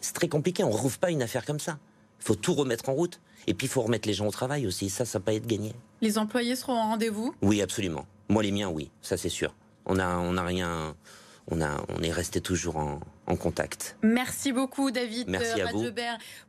c'est 0.01 0.13
très 0.13 0.27
compliqué. 0.27 0.63
On 0.63 0.69
ne 0.69 0.75
rouvre 0.75 0.99
pas 0.99 1.11
une 1.11 1.21
affaire 1.21 1.45
comme 1.45 1.59
ça. 1.59 1.79
Il 2.19 2.25
faut 2.25 2.35
tout 2.35 2.53
remettre 2.53 2.89
en 2.89 2.93
route. 2.93 3.19
Et 3.47 3.53
puis, 3.53 3.67
il 3.67 3.69
faut 3.69 3.81
remettre 3.81 4.07
les 4.07 4.13
gens 4.13 4.27
au 4.27 4.31
travail 4.31 4.67
aussi. 4.67 4.89
Ça, 4.89 5.05
ça 5.05 5.19
pas 5.19 5.33
être 5.33 5.47
gagné. 5.47 5.73
Les 6.01 6.17
employés 6.17 6.55
seront 6.55 6.73
au 6.73 6.81
rendez-vous? 6.81 7.33
Oui, 7.41 7.61
absolument. 7.61 8.05
Moi, 8.29 8.43
les 8.43 8.51
miens, 8.51 8.69
oui. 8.69 8.89
Ça, 9.01 9.17
c'est 9.17 9.29
sûr. 9.29 9.53
On 9.85 9.95
n'a 9.95 10.17
on 10.19 10.37
a 10.37 10.43
rien 10.43 10.95
on, 11.47 11.61
a, 11.61 11.83
on 11.89 12.01
est 12.01 12.11
resté 12.11 12.41
toujours 12.41 12.77
en, 12.77 12.99
contact. 13.35 13.97
Merci 14.03 14.51
beaucoup, 14.51 14.91
David 14.91 15.29
Merci 15.29 15.61
à 15.61 15.71
vous. 15.71 15.85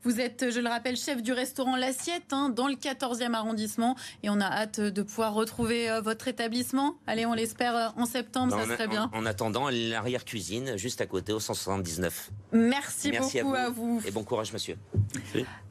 vous. 0.02 0.20
êtes, 0.20 0.50
je 0.50 0.60
le 0.60 0.68
rappelle, 0.68 0.96
chef 0.96 1.22
du 1.22 1.32
restaurant 1.32 1.76
L'Assiette 1.76 2.32
hein, 2.32 2.48
dans 2.48 2.68
le 2.68 2.74
14e 2.74 3.32
arrondissement 3.32 3.96
et 4.22 4.30
on 4.30 4.40
a 4.40 4.46
hâte 4.46 4.80
de 4.80 5.02
pouvoir 5.02 5.34
retrouver 5.34 5.90
euh, 5.90 6.00
votre 6.00 6.28
établissement. 6.28 6.96
Allez, 7.06 7.26
on 7.26 7.34
l'espère 7.34 7.76
euh, 7.76 7.88
en 7.96 8.06
septembre, 8.06 8.56
ça 8.58 8.64
serait 8.64 8.88
bien. 8.88 9.10
En, 9.12 9.24
attendant, 9.26 9.68
l'arrière-cuisine, 9.70 10.76
juste 10.76 11.00
à 11.00 11.06
côté, 11.06 11.32
au 11.32 11.40
179. 11.40 12.30
Merci, 12.52 13.12
beaucoup 13.12 13.54
à 13.54 13.70
vous. 13.70 14.02
Et 14.06 14.10
bon 14.10 14.24
courage, 14.24 14.52
monsieur. 14.52 14.76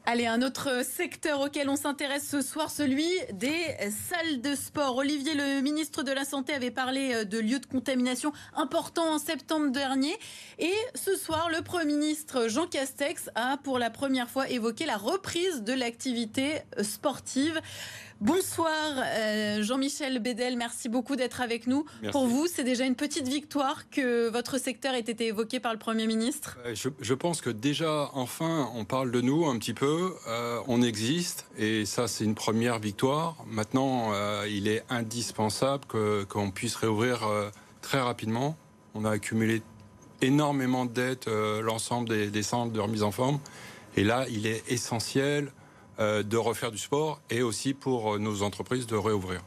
Allez, 0.06 0.26
un 0.26 0.42
autre 0.42 0.84
secteur 0.84 1.40
auquel 1.40 1.70
on 1.70 1.76
s'intéresse 1.76 2.28
ce 2.28 2.42
soir, 2.42 2.70
celui 2.70 3.08
des 3.32 3.74
salles 3.90 4.42
de 4.42 4.54
sport. 4.54 4.98
Olivier, 4.98 5.32
le 5.34 5.62
ministre 5.62 6.02
de 6.02 6.12
la 6.12 6.26
Santé, 6.26 6.52
avait 6.52 6.70
parlé 6.70 7.14
euh, 7.14 7.24
de 7.24 7.38
lieux 7.38 7.58
de 7.58 7.64
contamination 7.64 8.30
importants 8.54 9.14
en 9.14 9.18
septembre 9.18 9.70
dernier. 9.72 10.14
Et 10.58 10.74
ce 10.94 11.16
soir, 11.16 11.48
le 11.48 11.62
Premier 11.62 11.94
ministre 11.94 12.48
Jean 12.48 12.66
Castex 12.66 13.30
a 13.34 13.56
pour 13.56 13.78
la 13.78 13.88
première 13.88 14.28
fois 14.28 14.50
évoqué 14.50 14.84
la 14.84 14.98
reprise 14.98 15.62
de 15.62 15.72
l'activité 15.72 16.60
sportive. 16.82 17.58
Bonsoir 18.20 18.70
euh, 18.96 19.62
Jean-Michel 19.62 20.20
Bédel, 20.20 20.56
merci 20.56 20.88
beaucoup 20.88 21.16
d'être 21.16 21.40
avec 21.40 21.66
nous. 21.66 21.84
Pour 22.12 22.26
vous, 22.26 22.46
c'est 22.46 22.62
déjà 22.62 22.84
une 22.84 22.94
petite 22.94 23.26
victoire 23.26 23.90
que 23.90 24.28
votre 24.28 24.58
secteur 24.58 24.94
ait 24.94 25.00
été 25.00 25.26
évoqué 25.26 25.58
par 25.58 25.72
le 25.72 25.78
Premier 25.78 26.06
ministre? 26.06 26.56
Euh, 26.64 26.74
je, 26.74 27.14
pense 27.14 27.40
que 27.40 27.50
déjà, 27.50 28.10
enfin, 28.14 28.70
on 28.74 28.84
parle 28.84 29.10
de 29.10 29.20
nous 29.20 29.46
un 29.46 29.58
petit 29.58 29.74
peu, 29.74 30.14
euh, 30.28 30.60
on 30.68 30.80
existe, 30.80 31.46
et 31.58 31.84
ça 31.84 32.06
c'est 32.06 32.24
une 32.24 32.36
première 32.36 32.78
victoire. 32.78 33.36
Maintenant, 33.46 34.12
il 34.46 34.68
est 34.68 34.84
indispensable 34.90 35.84
qu'on 36.28 36.50
puisse 36.50 36.76
réouvrir 36.76 37.28
très 37.82 38.00
rapidement. 38.00 38.56
On 38.94 39.04
a 39.04 39.10
accumulé 39.10 39.62
énormément 40.22 40.86
de 40.86 40.92
dettes, 40.92 41.26
l'ensemble 41.26 42.08
des, 42.08 42.30
des 42.30 42.42
centres 42.42 42.72
de 42.72 42.80
remise 42.80 43.02
en 43.02 43.10
forme. 43.10 43.40
Et 43.96 44.04
là, 44.04 44.26
il 44.30 44.46
est 44.46 44.62
essentiel 44.70 45.52
de 45.98 46.36
refaire 46.36 46.70
du 46.70 46.78
sport 46.78 47.20
et 47.30 47.42
aussi 47.42 47.74
pour 47.74 48.14
euh, 48.14 48.18
nos 48.18 48.42
entreprises 48.42 48.86
de 48.86 48.96
réouvrir. 48.96 49.40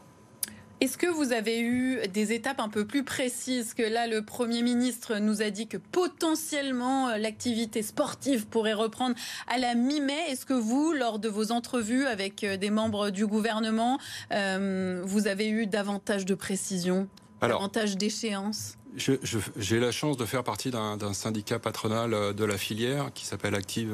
Est-ce 0.79 0.97
que 0.99 1.07
vous 1.07 1.31
avez 1.31 1.59
eu 1.59 2.07
des 2.13 2.33
étapes 2.33 2.59
un 2.59 2.69
peu 2.69 2.85
plus 2.85 3.03
précises 3.03 3.73
que 3.73 3.81
là, 3.81 4.05
le 4.05 4.23
Premier 4.23 4.61
ministre 4.61 5.17
nous 5.17 5.41
a 5.41 5.49
dit 5.49 5.67
que 5.67 5.77
potentiellement 5.77 7.09
euh, 7.09 7.17
l'activité 7.17 7.81
sportive 7.81 8.45
pourrait 8.45 8.75
reprendre 8.75 9.15
à 9.47 9.57
la 9.57 9.73
mi-mai? 9.73 10.29
Est-ce 10.29 10.45
que 10.45 10.53
vous, 10.53 10.93
lors 10.93 11.17
de 11.17 11.29
vos 11.29 11.51
entrevues 11.51 12.05
avec 12.05 12.45
des 12.45 12.69
membres 12.69 13.09
du 13.09 13.25
gouvernement, 13.25 13.97
vous 14.29 15.27
avez 15.27 15.49
eu 15.49 15.65
davantage 15.65 16.25
de 16.25 16.35
précisions, 16.35 17.07
davantage 17.41 17.97
d'échéances? 17.97 18.77
j'ai 18.95 19.79
la 19.79 19.91
chance 19.91 20.17
de 20.17 20.25
faire 20.25 20.43
partie 20.43 20.71
d'un 20.71 21.13
syndicat 21.13 21.59
patronal 21.59 22.33
de 22.33 22.45
la 22.45 22.57
filière 22.57 23.11
qui 23.13 23.25
s'appelle 23.25 23.53
Active 23.53 23.93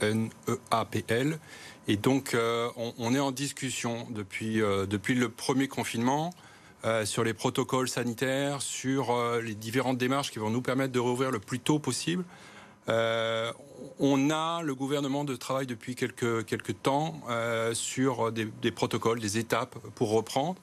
FNEAPL 0.00 1.38
et 1.88 1.96
donc, 1.96 2.34
euh, 2.34 2.68
on, 2.98 3.14
est 3.14 3.20
en 3.20 3.30
discussion 3.30 4.08
depuis, 4.10 4.60
euh, 4.60 4.86
depuis 4.86 5.14
le 5.14 5.28
premier 5.28 5.68
confinement 5.68 6.34
euh, 6.84 7.04
sur 7.04 7.22
les 7.22 7.32
protocoles 7.32 7.88
sanitaires, 7.88 8.60
sur 8.60 9.16
les 9.40 9.54
différentes 9.54 9.98
démarches 9.98 10.32
qui 10.32 10.38
vont 10.38 10.50
nous 10.50 10.62
permettre 10.62 10.92
de 10.92 10.98
rouvrir 10.98 11.30
le 11.30 11.38
plus 11.38 11.60
tôt 11.60 11.78
possible. 11.78 12.24
on 12.88 14.30
a 14.30 14.62
le 14.62 14.74
gouvernement 14.74 15.24
de 15.24 15.36
travail 15.36 15.66
depuis 15.66 15.94
quelques, 15.94 16.44
quelques 16.44 16.82
temps 16.82 17.20
sur 17.72 18.32
des, 18.32 18.46
des, 18.46 18.72
protocoles, 18.72 19.20
des 19.20 19.38
étapes 19.38 19.78
pour 19.94 20.10
reprendre. 20.10 20.60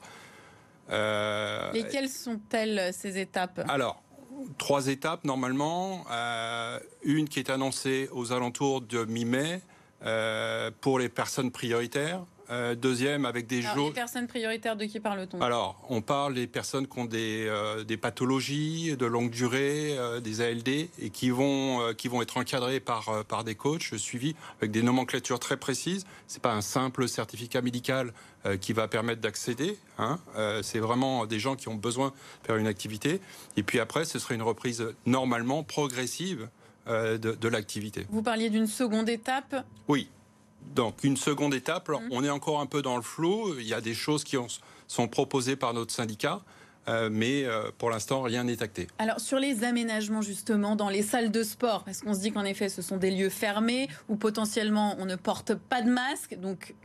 Lesquelles 0.90 2.10
sont-elles 2.10 2.94
ces 2.94 3.18
étapes? 3.18 3.62
Alors, 3.70 4.04
trois 4.58 4.88
étapes 4.88 5.24
normalement. 5.24 6.06
Une 7.04 7.30
qui 7.30 7.40
est 7.40 7.50
annoncée 7.50 8.10
aux 8.12 8.34
alentours 8.34 8.82
de 8.82 9.06
mi-mai 9.06 9.62
euh, 10.06 10.72
pour 10.82 11.00
les 11.00 11.10
personnes 11.10 11.52
prioritaires. 11.52 12.24
Euh, 12.50 12.76
deuxième, 12.76 13.26
avec 13.26 13.48
des 13.48 13.62
jours. 13.62 13.88
Les 13.88 13.94
personnes 13.94 14.28
prioritaires, 14.28 14.76
de 14.76 14.86
qui 14.86 15.00
parle-t-on? 15.00 15.42
Alors, 15.42 15.82
on 15.90 16.02
parle 16.02 16.34
des 16.34 16.48
personnes 16.48 16.88
qui 16.88 17.00
ont 17.00 17.06
des, 17.06 17.46
euh, 17.48 17.84
des 17.84 17.98
pathologies 17.98 18.98
de 18.98 19.06
longue 19.06 19.30
durée, 19.30 19.98
euh, 19.98 20.20
des 20.20 20.42
ALD, 20.42 20.68
et 20.68 21.10
qui 21.12 21.30
vont, 21.30 21.94
qui 21.98 22.10
vont 22.10 22.22
être 22.22 22.38
encadrées 22.38 22.80
par, 22.80 23.26
par 23.26 23.44
des 23.44 23.56
coachs 23.56 23.98
suivis 23.98 24.36
avec 24.60 24.72
des 24.72 24.84
nomenclatures 24.84 25.40
très 25.40 25.58
précises. 25.58 26.06
C'est 26.28 26.42
pas 26.42 26.54
un 26.54 26.62
simple 26.62 27.08
certificat 27.08 27.62
médical 27.62 28.14
qui 28.60 28.74
va 28.74 28.90
permettre 28.90 29.22
d'accéder. 29.22 29.78
Hein. 29.98 30.20
C'est 30.62 30.80
vraiment 30.80 31.26
des 31.26 31.40
gens 31.40 31.56
qui 31.56 31.70
ont 31.70 31.76
besoin 31.76 32.10
de 32.10 32.48
faire 32.48 32.58
une 32.58 32.68
activité. 32.68 33.22
Et 33.56 33.64
puis 33.64 33.80
après, 33.80 34.04
ce 34.04 34.20
serait 34.20 34.36
une 34.36 34.42
reprise 34.42 34.86
normalement 35.06 35.64
progressive 35.64 36.50
de, 36.88 37.18
de 37.18 37.48
l'activité. 37.48 38.06
Vous 38.10 38.24
parliez 38.24 38.50
d'une 38.50 38.68
seconde 38.68 39.10
étape 39.10 39.66
Oui. 39.88 40.10
Donc 40.76 41.04
une 41.04 41.18
seconde 41.18 41.54
étape, 41.54 41.90
mmh. 41.90 42.10
on 42.12 42.24
est 42.24 42.30
encore 42.30 42.60
un 42.60 42.66
peu 42.66 42.82
dans 42.82 42.96
le 42.96 43.02
flou, 43.02 43.56
il 43.60 43.68
y 43.68 43.74
a 43.74 43.82
des 43.82 43.94
choses 43.94 44.24
qui 44.24 44.38
sont 44.88 45.08
proposées 45.08 45.56
par 45.56 45.74
notre 45.74 45.94
syndicat. 45.94 46.42
Euh, 46.88 47.10
mais 47.12 47.46
euh, 47.46 47.72
pour 47.78 47.90
l'instant, 47.90 48.22
rien 48.22 48.44
n'est 48.44 48.62
acté. 48.62 48.88
Alors, 49.00 49.20
sur 49.20 49.40
les 49.40 49.64
aménagements, 49.64 50.22
justement, 50.22 50.76
dans 50.76 50.90
les 50.90 51.02
salles 51.02 51.32
de 51.32 51.44
sport, 51.44 51.84
parce 51.86 52.02
qu'on 52.02 52.14
se 52.14 52.20
dit 52.20 52.32
qu'en 52.32 52.44
effet, 52.44 52.68
ce 52.68 52.82
sont 52.82 52.98
des 52.98 53.12
lieux 53.12 53.30
fermés 53.30 53.88
où 54.10 54.18
potentiellement 54.18 54.96
on 55.00 55.06
ne 55.06 55.16
porte 55.16 55.56
pas 55.56 55.82
de 55.82 55.90
masque, 55.90 56.38
donc 56.40 56.76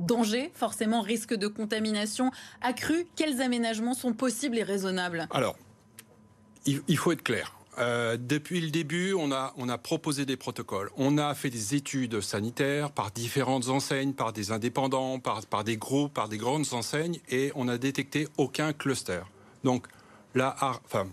danger, 0.00 0.50
forcément, 0.54 1.02
risque 1.02 1.34
de 1.34 1.48
contamination 1.48 2.30
accru. 2.62 3.06
Quels 3.14 3.42
aménagements 3.42 3.94
sont 3.94 4.14
possibles 4.14 4.56
et 4.56 4.62
raisonnables? 4.62 5.28
Alors, 5.30 5.56
il 6.64 6.96
faut 6.96 7.12
être 7.12 7.22
clair. 7.22 7.52
Euh, 7.78 8.18
depuis 8.20 8.60
le 8.60 8.70
début, 8.70 9.14
on 9.14 9.32
a, 9.32 9.54
on 9.56 9.68
a 9.68 9.78
proposé 9.78 10.26
des 10.26 10.36
protocoles. 10.36 10.90
On 10.96 11.16
a 11.16 11.34
fait 11.34 11.50
des 11.50 11.74
études 11.74 12.20
sanitaires 12.20 12.90
par 12.90 13.10
différentes 13.10 13.68
enseignes, 13.68 14.12
par 14.12 14.32
des 14.32 14.52
indépendants, 14.52 15.18
par, 15.18 15.44
par 15.46 15.64
des 15.64 15.76
groupes, 15.76 16.12
par 16.12 16.28
des 16.28 16.38
grandes 16.38 16.66
enseignes, 16.72 17.18
et 17.30 17.50
on 17.54 17.64
n'a 17.64 17.78
détecté 17.78 18.28
aucun 18.36 18.72
cluster. 18.72 19.20
Donc 19.64 19.86
là, 20.34 20.54
enfin, 20.60 21.08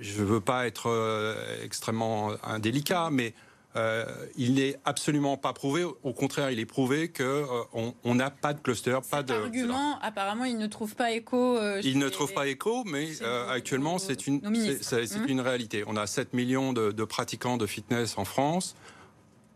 je 0.00 0.20
ne 0.20 0.26
veux 0.26 0.40
pas 0.40 0.66
être 0.66 0.88
euh, 0.88 1.64
extrêmement 1.64 2.32
indélicat, 2.44 3.10
mais 3.10 3.34
euh, 3.76 4.04
il 4.36 4.54
n'est 4.54 4.76
absolument 4.84 5.36
pas 5.36 5.52
prouvé. 5.52 5.84
Au 5.84 6.12
contraire, 6.12 6.50
il 6.50 6.60
est 6.60 6.66
prouvé 6.66 7.08
qu'on 7.08 7.24
euh, 7.24 8.14
n'a 8.14 8.30
pas 8.30 8.52
de 8.52 8.60
cluster, 8.60 8.98
pas 9.10 9.22
de. 9.22 9.32
argument, 9.32 9.98
apparemment, 10.00 10.44
il 10.44 10.58
ne 10.58 10.66
trouve 10.66 10.94
pas 10.94 11.10
écho. 11.10 11.58
Euh, 11.58 11.80
il 11.82 11.98
ne 11.98 12.08
trouve 12.08 12.32
pas 12.32 12.46
écho, 12.46 12.84
mais 12.84 13.08
actuellement, 13.50 13.98
c'est 13.98 14.26
une, 14.26 14.40
c'est 14.80 15.16
mmh. 15.16 15.26
une 15.28 15.40
réalité. 15.40 15.84
On 15.86 15.96
a 15.96 16.06
7 16.06 16.34
millions 16.34 16.72
de 16.72 17.04
pratiquants 17.04 17.56
de 17.56 17.66
fitness 17.66 18.16
en 18.16 18.24
France 18.24 18.76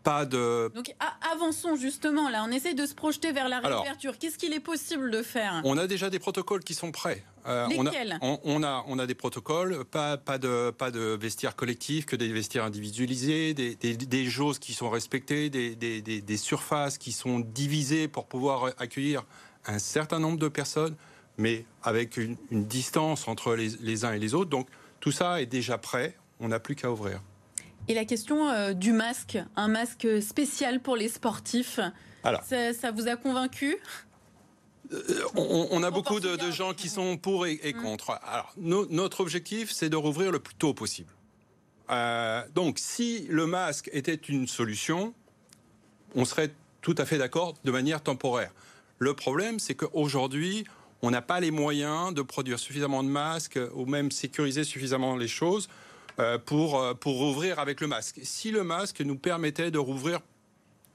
pas 0.03 0.25
de. 0.25 0.71
Donc 0.73 0.93
avançons 1.33 1.75
justement 1.75 2.29
là, 2.29 2.45
on 2.47 2.51
essaye 2.51 2.75
de 2.75 2.85
se 2.85 2.95
projeter 2.95 3.31
vers 3.31 3.49
la 3.49 3.59
réouverture. 3.59 4.17
Qu'est-ce 4.17 4.37
qu'il 4.37 4.53
est 4.53 4.59
possible 4.59 5.11
de 5.11 5.21
faire 5.21 5.61
On 5.63 5.77
a 5.77 5.87
déjà 5.87 6.09
des 6.09 6.19
protocoles 6.19 6.63
qui 6.63 6.73
sont 6.73 6.91
prêts. 6.91 7.23
Euh, 7.47 7.67
on 7.77 7.85
a, 7.87 7.91
on, 8.21 8.63
a, 8.63 8.83
on, 8.87 8.99
a, 8.99 9.07
des 9.07 9.15
protocoles, 9.15 9.85
pas, 9.85 10.17
pas, 10.17 10.37
de, 10.37 10.71
pas 10.71 10.91
de 10.91 11.17
vestiaires 11.19 11.55
collectifs, 11.55 12.05
que 12.05 12.15
des 12.15 12.31
vestiaires 12.31 12.65
individualisés, 12.65 13.53
des, 13.53 13.75
des, 13.75 13.95
des 13.95 14.25
jauges 14.25 14.59
qui 14.59 14.73
sont 14.73 14.89
respectées, 14.89 15.49
des, 15.49 15.75
des, 15.75 16.37
surfaces 16.37 16.97
qui 16.97 17.11
sont 17.11 17.39
divisées 17.39 18.07
pour 18.07 18.27
pouvoir 18.27 18.73
accueillir 18.77 19.23
un 19.65 19.79
certain 19.79 20.19
nombre 20.19 20.37
de 20.37 20.49
personnes, 20.49 20.95
mais 21.37 21.65
avec 21.81 22.17
une, 22.17 22.35
une 22.51 22.65
distance 22.65 23.27
entre 23.27 23.55
les, 23.55 23.69
les 23.79 24.05
uns 24.05 24.13
et 24.13 24.19
les 24.19 24.33
autres. 24.33 24.49
Donc 24.49 24.67
tout 24.99 25.11
ça 25.11 25.41
est 25.41 25.45
déjà 25.45 25.77
prêt, 25.77 26.17
on 26.39 26.49
n'a 26.49 26.59
plus 26.59 26.75
qu'à 26.75 26.91
ouvrir. 26.91 27.21
Et 27.89 27.95
la 27.95 28.05
question 28.05 28.47
euh, 28.49 28.73
du 28.73 28.93
masque, 28.93 29.39
un 29.55 29.67
masque 29.67 30.07
spécial 30.21 30.79
pour 30.79 30.95
les 30.95 31.09
sportifs, 31.09 31.79
Alors, 32.23 32.43
ça, 32.43 32.91
vous 32.91 33.07
a 33.07 33.15
convaincu? 33.15 33.77
Euh, 34.93 35.23
on, 35.35 35.81
a 35.81 35.89
beaucoup 35.89 36.19
de, 36.19 36.51
gens 36.51 36.75
qui 36.75 36.87
sont 36.87 37.17
pour 37.17 37.47
et, 37.47 37.59
mmh. 37.63 37.81
contre. 37.81 38.11
Alors, 38.23 38.53
notre 38.57 39.21
objectif, 39.21 39.71
c'est 39.71 39.89
de 39.89 39.95
rouvrir 39.95 40.31
le 40.31 40.37
plus 40.37 40.53
tôt 40.53 40.75
possible. 40.75 41.09
Euh, 41.89 42.43
donc, 42.53 42.77
si 42.77 43.25
le 43.27 43.47
masque 43.47 43.89
était 43.91 44.13
une 44.13 44.47
solution, 44.47 45.15
on 46.13 46.25
serait 46.25 46.51
tout 46.81 46.95
à 46.99 47.05
fait 47.05 47.17
d'accord 47.17 47.55
de 47.63 47.71
manière 47.71 48.03
temporaire. 48.03 48.51
Le 48.99 49.15
problème, 49.15 49.57
c'est 49.57 49.73
qu'aujourd'hui, 49.73 50.63
on 51.01 51.09
n'a 51.09 51.23
pas 51.23 51.39
les 51.39 51.49
moyens 51.49 52.13
de 52.13 52.21
produire 52.21 52.59
suffisamment 52.59 53.01
de 53.01 53.09
masques 53.09 53.59
ou 53.73 53.87
même 53.87 54.11
sécuriser 54.11 54.63
suffisamment 54.63 55.15
les 55.15 55.27
choses 55.27 55.69
pour, 56.37 56.77
euh, 56.77 56.93
pour 56.93 57.17
rouvrir 57.17 57.59
avec 57.59 57.79
le 57.79 57.87
masque. 57.87 58.19
Si 58.23 58.51
le 58.51 58.63
masque 58.63 58.99
nous 59.01 59.17
permettait 59.17 59.71
de 59.71 59.77
rouvrir 59.77 60.19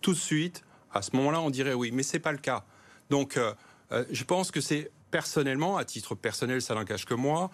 tout 0.02 0.12
de 0.12 0.18
suite, 0.18 0.62
à 0.92 1.00
ce 1.00 1.16
moment-là, 1.16 1.40
on 1.40 1.48
dirait 1.48 1.72
oui, 1.72 1.90
mais 1.92 2.02
c'est 2.02 2.18
pas 2.18 2.32
le 2.32 2.38
cas. 2.38 2.64
Donc, 3.08 3.38
euh, 3.38 3.54
je 4.10 4.24
pense 4.24 4.50
que 4.50 4.60
c'est 4.60 4.90
personnellement, 5.10 5.78
à 5.78 5.84
titre 5.84 6.14
personnel, 6.14 6.60
ça 6.60 6.74
n'engage 6.74 7.06
que 7.06 7.14
moi, 7.14 7.50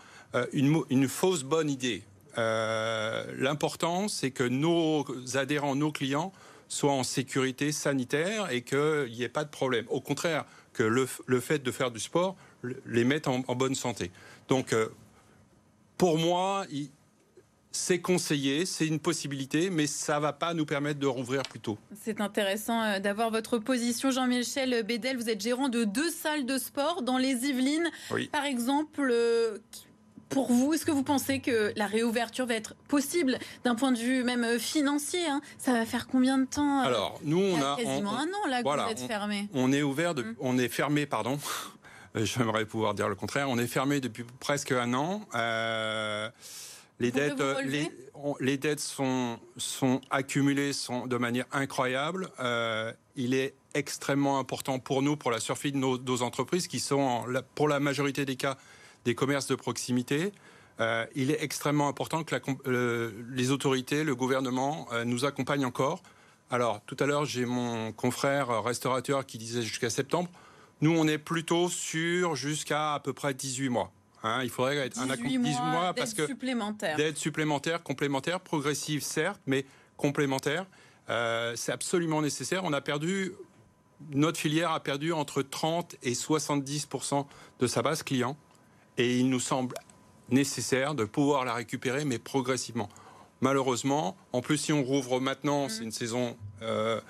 une, 0.53 0.83
une, 0.89 1.09
fausse 1.09 1.43
bonne 1.43 1.69
idée. 1.69 2.03
L'important, 2.37 4.09
c'est 4.09 4.31
que 4.31 4.45
nos 4.45 5.05
adhérents, 5.35 5.77
nos 5.77 5.93
clients, 5.93 6.33
soient 6.69 6.93
en 6.93 7.03
sécurité 7.03 7.71
sanitaire 7.71 8.51
et 8.51 8.63
qu'il 8.63 9.13
n'y 9.13 9.23
ait 9.25 9.29
pas 9.29 9.45
de 9.45 9.51
problème. 9.51 9.85
Au 9.91 10.01
contraire, 10.01 10.47
que 10.73 10.83
le, 10.83 11.07
le, 11.27 11.41
fait 11.41 11.59
de 11.59 11.71
faire 11.71 11.91
du 11.91 12.01
sport 12.01 12.35
les 12.87 13.05
mette 13.05 13.29
en, 13.29 13.41
bonne 13.41 13.75
santé. 13.75 14.11
Donc, 14.49 14.75
pour 15.99 16.17
moi, 16.17 16.65
c'est 17.73 18.01
conseillé, 18.01 18.67
c'est 18.67 18.87
une 18.87 18.99
possibilité, 18.99 19.71
mais 19.71 19.87
ça 19.87 20.17
ne 20.17 20.21
va 20.21 20.33
pas 20.33 20.55
nous 20.55 20.67
permettre 20.67 20.99
de 20.99 21.07
rouvrir 21.07 21.43
plus 21.43 21.61
tôt. 21.61 21.79
C'est 22.01 22.21
intéressant 22.21 22.83
euh, 22.83 22.99
d'avoir 22.99 23.31
votre 23.31 23.59
position. 23.59 24.11
Jean-Michel 24.11 24.83
Bédel, 24.83 25.17
vous 25.17 25.31
êtes 25.31 25.41
gérant 25.41 25.69
de 25.69 25.85
deux 25.85 26.11
salles 26.11 26.47
de 26.47 26.59
sport 26.59 27.03
dans 27.03 27.19
les 27.19 27.47
Yvelines. 27.47 27.91
Par 28.33 28.45
exemple, 28.45 29.09
euh, 29.11 29.59
pour 30.29 30.53
vous, 30.53 30.75
est-ce 30.75 30.85
que 30.85 30.91
vous 30.91 31.05
pensez 31.05 31.41
que 31.41 31.73
la 31.77 31.87
réouverture 31.87 32.47
va 32.47 32.55
être 32.55 32.75
possible 32.89 33.39
d'un 33.65 33.77
point 33.77 33.93
de 33.93 33.99
vue 33.99 34.25
même 34.25 34.45
euh, 34.45 34.59
financier 34.59 35.27
hein? 35.29 35.41
Ça 35.59 35.73
va 35.73 35.87
faire 35.87 36.09
combien 36.09 36.39
de 36.39 36.47
temps 36.47 36.81
Alors, 36.81 37.21
nous, 37.23 37.41
on 37.41 37.63
a 37.63 37.77
quasiment 37.77 38.17
un 38.17 38.27
an 38.27 38.49
là 38.49 38.63
que 38.63 38.69
vous 38.69 38.91
êtes 38.91 39.07
fermé. 39.07 39.49
On 39.55 39.73
est 39.73 39.83
ouvert, 39.83 40.11
hum. 40.17 40.35
on 40.41 40.59
est 40.59 40.69
fermé, 40.69 41.07
pardon. 41.07 41.39
J'aimerais 42.17 42.67
pouvoir 42.67 42.95
dire 42.95 43.09
le 43.09 43.15
contraire. 43.15 43.49
On 43.49 43.59
est 43.59 43.69
fermé 43.69 44.01
depuis 44.01 44.25
presque 44.41 44.73
un 44.73 44.93
an. 44.95 45.21
Les 47.01 47.11
dettes, 47.11 47.41
euh, 47.41 47.55
les, 48.41 48.59
dettes 48.59 48.81
sont, 48.81 49.39
sont 49.57 50.03
accumulées 50.11 50.75
sont 50.75 51.07
de 51.07 51.17
manière 51.17 51.47
incroyable. 51.51 52.31
Euh, 52.41 52.93
il 53.17 53.33
est 53.33 53.55
extrêmement 53.73 54.39
important 54.39 54.79
pour 54.79 55.01
nous, 55.01 55.17
pour 55.17 55.31
la 55.31 55.41
survie 55.41 55.73
de 55.73 55.79
nos, 55.79 56.23
entreprises, 56.23 56.69
qui 56.69 56.79
sont 56.79 57.25
pour 57.55 57.69
la 57.69 57.81
majorité 57.81 58.27
des 58.27 58.37
cas 58.37 58.59
des 59.07 59.15
commerces 59.15 59.47
de 59.47 59.55
proximité. 59.55 60.33
Euh, 60.81 61.07
il 61.15 61.31
est 61.31 61.43
extrêmement 61.43 61.89
important 61.89 62.23
que 62.23 62.35
la, 62.35 63.11
les 63.35 63.51
autorités, 63.51 64.05
le 64.05 64.15
gouvernement 64.15 64.89
nous 65.07 65.25
accompagnent 65.25 65.65
encore. 65.65 66.03
Alors, 66.51 66.83
tout 66.85 66.97
à 67.01 67.07
l'heure, 67.07 67.25
j'ai 67.25 67.47
mon 67.47 67.93
confrère 67.93 68.63
restaurateur 68.63 69.25
qui 69.25 69.39
disait 69.39 69.63
jusqu'à 69.63 69.89
septembre. 69.89 70.29
Nous, 70.83 70.95
on 70.95 71.09
est 71.09 71.19
plutôt 71.19 71.71
sur 71.71 72.35
jusqu'à 72.35 72.95
à 72.95 73.01
peu 73.01 73.15
près 73.15 73.33
18 73.33 73.71
mois. 73.71 73.91
Hein, 74.23 74.41
il 74.43 74.51
faudrait 74.51 74.77
être 74.77 74.99
un 74.99 75.09
accompagnement 75.09 75.65
mois 75.65 75.95
parce 75.95 76.15
que 76.15 76.23
d'aide 76.97 77.17
supplémentaire, 77.17 77.83
complémentaire, 77.83 78.41
progressive 78.41 79.03
certes, 79.03 79.41
mais 79.47 79.65
complémentaire, 79.97 80.67
euh, 81.09 81.55
c'est 81.57 81.73
absolument 81.73 82.21
nécessaire. 82.21 82.63
On 82.65 82.73
a 82.73 82.81
perdu 82.81 83.33
notre 84.11 84.39
filière 84.39 84.71
a 84.71 84.81
perdu 84.81 85.13
entre 85.13 85.43
30 85.43 85.97
et 86.03 86.15
70 86.15 86.89
de 87.59 87.67
sa 87.67 87.83
base 87.83 88.03
client, 88.03 88.37
et 88.97 89.19
il 89.19 89.29
nous 89.29 89.41
semble 89.41 89.75
nécessaire 90.31 90.95
de 90.95 91.05
pouvoir 91.05 91.45
la 91.45 91.55
récupérer, 91.55 92.05
mais 92.05 92.19
progressivement. 92.19 92.89
Malheureusement, 93.41 94.17
en 94.33 94.43
plus, 94.43 94.59
si 94.59 94.73
on 94.73 94.83
rouvre 94.83 95.21
maintenant, 95.21 95.67
mmh. 95.67 95.71
c'est 95.71 95.85
une 95.85 95.93
saison 95.93 96.37
euh, 96.63 97.01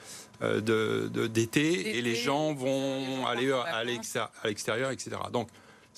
euh, 0.43 1.29
d'été, 1.29 1.97
et 1.99 2.03
les 2.03 2.15
gens 2.15 2.55
vont 2.55 3.27
aller 3.27 3.53
à 3.53 3.85
l'extérieur, 3.85 4.91
etc. 4.91 5.17
Donc, 5.33 5.49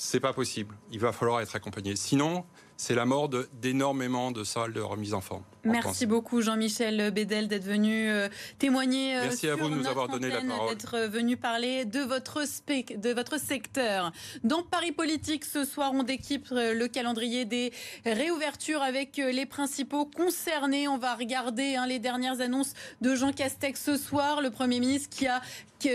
c'est 0.02 0.18
pas 0.18 0.32
possible. 0.32 0.76
Il 0.90 0.98
va 0.98 1.12
falloir 1.12 1.40
être 1.40 1.54
accompagné. 1.54 1.94
Sinon, 1.94 2.44
c'est 2.76 2.94
la 2.94 3.04
mort 3.04 3.28
d'énormément 3.60 4.32
de 4.32 4.44
salles 4.44 4.72
de 4.72 4.80
remise 4.80 5.14
en 5.14 5.20
forme. 5.20 5.42
Merci 5.64 6.06
beaucoup 6.06 6.42
Jean-Michel 6.42 7.12
Bédel 7.12 7.46
d'être 7.46 7.64
venu 7.64 8.10
euh, 8.10 8.28
témoigner. 8.58 9.16
Euh, 9.16 9.22
Merci 9.24 9.48
à 9.48 9.54
vous 9.54 9.68
de 9.68 9.76
nous 9.76 9.86
avoir 9.86 10.08
donné 10.08 10.28
la 10.28 10.40
parole. 10.42 10.70
D'être 10.70 10.98
venu 11.06 11.36
parler 11.36 11.84
de 11.84 12.00
votre, 12.00 12.42
de 12.42 13.12
votre 13.12 13.38
secteur. 13.38 14.10
Dans 14.42 14.64
Paris 14.64 14.90
Politique, 14.90 15.44
ce 15.44 15.64
soir, 15.64 15.92
on 15.94 16.02
déquipe 16.02 16.48
le 16.50 16.86
calendrier 16.88 17.44
des 17.44 17.72
réouvertures 18.04 18.82
avec 18.82 19.18
les 19.18 19.46
principaux 19.46 20.04
concernés. 20.04 20.88
On 20.88 20.98
va 20.98 21.14
regarder 21.14 21.76
hein, 21.76 21.86
les 21.86 22.00
dernières 22.00 22.40
annonces 22.40 22.72
de 23.00 23.14
Jean 23.14 23.32
Castex 23.32 23.80
ce 23.80 23.96
soir, 23.96 24.40
le 24.40 24.50
Premier 24.50 24.80
ministre 24.80 25.10
qui 25.10 25.28
a 25.28 25.40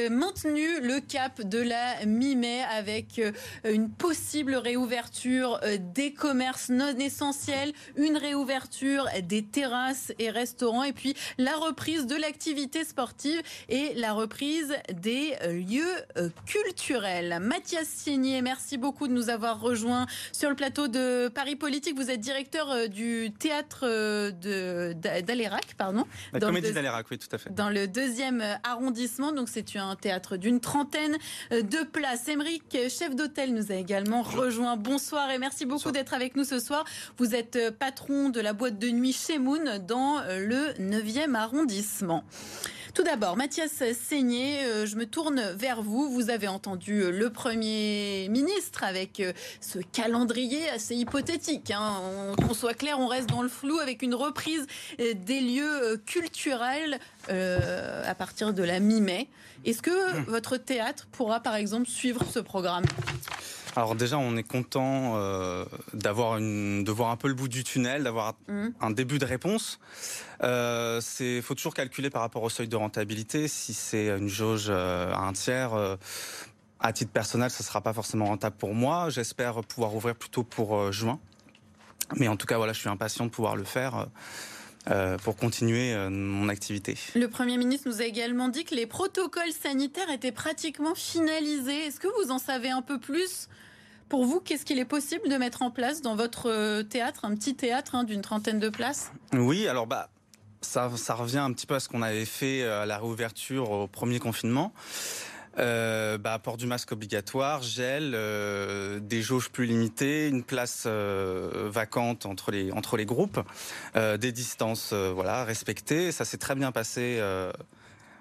maintenu 0.09 0.81
le 0.81 0.99
cap 0.99 1.41
de 1.41 1.59
la 1.59 2.05
mi-mai 2.05 2.61
avec 2.63 3.19
euh, 3.19 3.31
une 3.65 3.89
possible 3.89 4.55
réouverture 4.55 5.59
euh, 5.63 5.77
des 5.79 6.13
commerces 6.13 6.66
non 6.69 6.97
essentiels, 6.97 7.73
une 7.95 8.17
réouverture 8.17 9.07
des 9.23 9.43
terrasses 9.43 10.11
et 10.19 10.29
restaurants 10.29 10.83
et 10.83 10.93
puis 10.93 11.15
la 11.37 11.55
reprise 11.55 12.07
de 12.07 12.15
l'activité 12.15 12.83
sportive 12.83 13.41
et 13.69 13.93
la 13.95 14.13
reprise 14.13 14.75
des 14.93 15.33
euh, 15.43 15.53
lieux 15.53 16.31
culturels. 16.45 17.39
Mathias 17.41 17.87
Signé, 17.87 18.41
merci 18.41 18.77
beaucoup 18.77 19.07
de 19.07 19.13
nous 19.13 19.29
avoir 19.29 19.59
rejoints 19.59 20.05
sur 20.31 20.49
le 20.49 20.55
plateau 20.55 20.87
de 20.87 21.27
Paris 21.29 21.55
Politique. 21.55 21.95
Vous 21.95 22.09
êtes 22.09 22.19
directeur 22.19 22.89
du 22.89 23.31
théâtre 23.37 23.87
d'Alérac, 25.21 25.75
pardon. 25.77 26.05
La 26.33 26.39
comédie 26.39 26.71
d'Alérac, 26.71 27.07
oui, 27.11 27.17
tout 27.17 27.27
à 27.31 27.37
fait. 27.37 27.53
Dans 27.53 27.69
le 27.69 27.87
deuxième 27.87 28.43
arrondissement, 28.63 29.31
donc 29.31 29.49
c'est 29.49 29.75
un 29.75 29.95
théâtre 29.95 30.37
d'une 30.37 30.59
trentaine 30.59 31.17
de 31.51 31.83
places. 31.85 32.27
Émeric, 32.27 32.77
chef 32.89 33.15
d'hôtel, 33.15 33.53
nous 33.53 33.71
a 33.71 33.75
également 33.75 34.21
rejoint. 34.21 34.77
Bonsoir 34.77 35.29
et 35.31 35.37
merci 35.37 35.65
beaucoup 35.65 35.91
d'être 35.91 36.13
avec 36.13 36.35
nous 36.35 36.43
ce 36.43 36.56
soir. 36.59 36.85
Vous 37.17 37.35
êtes 37.35 37.71
patron 37.77 38.29
de 38.29 38.39
la 38.39 38.53
boîte 38.53 38.79
de 38.79 38.89
nuit 38.89 39.13
chez 39.13 39.39
Moon 39.39 39.79
dans 39.79 40.21
le 40.37 40.73
9e 40.79 41.35
arrondissement. 41.35 42.23
Tout 42.97 43.03
d'abord, 43.03 43.37
Mathias 43.37 43.83
Seigné, 43.93 44.65
euh, 44.65 44.87
je 44.87 44.95
me 44.95 45.05
tourne 45.05 45.39
vers 45.55 45.83
vous. 45.83 46.09
Vous 46.09 46.31
avez 46.31 46.47
entendu 46.47 47.03
euh, 47.03 47.11
le 47.11 47.29
Premier 47.29 48.27
ministre 48.27 48.83
avec 48.83 49.19
euh, 49.19 49.33
ce 49.61 49.77
calendrier 49.77 50.67
assez 50.69 50.95
hypothétique. 50.95 51.69
Hein. 51.69 52.33
Qu'on 52.37 52.55
soit 52.55 52.73
clair, 52.73 52.99
on 52.99 53.05
reste 53.05 53.29
dans 53.29 53.43
le 53.43 53.49
flou 53.49 53.77
avec 53.77 54.01
une 54.01 54.15
reprise 54.15 54.65
des 54.97 55.41
lieux 55.41 56.01
culturels 56.07 56.97
à 57.29 58.15
partir 58.15 58.51
de 58.55 58.63
la 58.63 58.79
mi-mai. 58.79 59.27
Est-ce 59.63 59.83
que 59.83 60.27
votre 60.27 60.57
théâtre 60.57 61.07
pourra, 61.11 61.39
par 61.39 61.53
exemple, 61.53 61.87
suivre 61.87 62.23
ce 62.27 62.39
programme? 62.39 62.85
Alors 63.77 63.93
déjà, 63.93 64.17
on 64.17 64.35
est 64.37 64.43
content 64.43 65.13
euh, 65.17 65.63
d'avoir 65.93 66.39
une, 66.39 66.83
de 66.83 66.91
voir 66.91 67.11
un 67.11 67.15
peu 67.15 67.27
le 67.27 67.35
bout 67.35 67.47
du 67.47 67.63
tunnel, 67.63 68.05
d'avoir 68.05 68.33
un 68.47 68.89
mmh. 68.89 68.93
début 68.95 69.19
de 69.19 69.25
réponse. 69.25 69.79
Euh, 70.41 70.99
c'est, 70.99 71.43
faut 71.43 71.53
toujours 71.53 71.75
calculer 71.75 72.09
par 72.09 72.23
rapport 72.23 72.41
au 72.41 72.49
seuil 72.49 72.67
de 72.67 72.75
rentabilité. 72.75 73.47
Si 73.47 73.75
c'est 73.75 74.07
une 74.07 74.29
jauge 74.29 74.65
euh, 74.69 75.13
à 75.13 75.19
un 75.19 75.33
tiers, 75.33 75.75
euh, 75.75 75.95
à 76.79 76.91
titre 76.91 77.11
personnel, 77.11 77.51
ce 77.51 77.61
sera 77.61 77.81
pas 77.81 77.93
forcément 77.93 78.25
rentable 78.25 78.55
pour 78.55 78.73
moi. 78.73 79.11
J'espère 79.11 79.61
pouvoir 79.61 79.93
ouvrir 79.93 80.15
plutôt 80.15 80.41
pour 80.41 80.91
juin. 80.91 81.19
Mais 82.15 82.27
en 82.27 82.35
tout 82.35 82.47
cas, 82.47 82.57
voilà, 82.57 82.73
je 82.73 82.79
suis 82.79 82.89
impatient 82.89 83.25
de 83.25 83.31
pouvoir 83.31 83.55
le 83.55 83.63
faire. 83.63 84.07
Euh, 84.89 85.17
pour 85.17 85.35
continuer 85.35 85.93
euh, 85.93 86.09
mon 86.09 86.47
activité. 86.47 86.95
Le 87.13 87.27
Premier 87.27 87.57
ministre 87.57 87.89
nous 87.89 87.99
a 87.99 88.05
également 88.05 88.47
dit 88.47 88.63
que 88.63 88.73
les 88.73 88.85
protocoles 88.85 89.51
sanitaires 89.51 90.09
étaient 90.09 90.31
pratiquement 90.31 90.95
finalisés. 90.95 91.87
Est-ce 91.87 91.99
que 91.99 92.07
vous 92.23 92.31
en 92.31 92.39
savez 92.39 92.69
un 92.69 92.81
peu 92.81 92.97
plus 92.97 93.49
pour 94.09 94.25
vous, 94.25 94.39
qu'est-ce 94.39 94.65
qu'il 94.65 94.79
est 94.79 94.85
possible 94.85 95.29
de 95.29 95.35
mettre 95.35 95.61
en 95.61 95.71
place 95.71 96.01
dans 96.01 96.15
votre 96.15 96.49
euh, 96.49 96.83
théâtre, 96.83 97.25
un 97.25 97.35
petit 97.35 97.55
théâtre 97.55 97.95
hein, 97.95 98.03
d'une 98.03 98.21
trentaine 98.21 98.59
de 98.59 98.69
places? 98.69 99.11
Oui, 99.33 99.67
alors 99.67 99.87
bah 99.87 100.09
ça, 100.61 100.87
revient 100.87 101.37
un 101.37 101.53
petit 101.53 101.65
peu 101.65 101.75
à 101.75 101.79
ce 101.79 101.87
qu'on 101.87 102.01
avait 102.01 102.25
fait 102.25 102.63
à 102.63 102.85
la 102.85 102.97
réouverture 102.97 103.71
au 103.71 103.87
premier 103.87 104.19
confinement 104.19 104.73
euh, 105.59 106.17
bah, 106.17 106.39
port 106.39 106.57
du 106.57 106.67
masque 106.67 106.91
obligatoire, 106.91 107.63
gel, 107.63 108.13
euh, 108.13 108.99
des 108.99 109.21
jauges 109.21 109.49
plus 109.49 109.65
limitées, 109.65 110.27
une 110.27 110.43
place 110.43 110.83
euh, 110.85 111.69
vacante 111.71 112.25
entre 112.25 112.51
les 112.51 112.71
entre 112.71 112.97
les 112.97 113.05
groupes, 113.05 113.39
euh, 113.95 114.17
des 114.17 114.31
distances 114.31 114.91
euh, 114.93 115.11
voilà 115.13 115.43
respectées. 115.43 116.11
Ça 116.11 116.25
s'est 116.25 116.37
très 116.37 116.55
bien 116.55 116.71
passé 116.71 117.21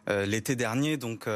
l'été 0.09 0.55
dernier, 0.57 0.97
donc 0.97 1.29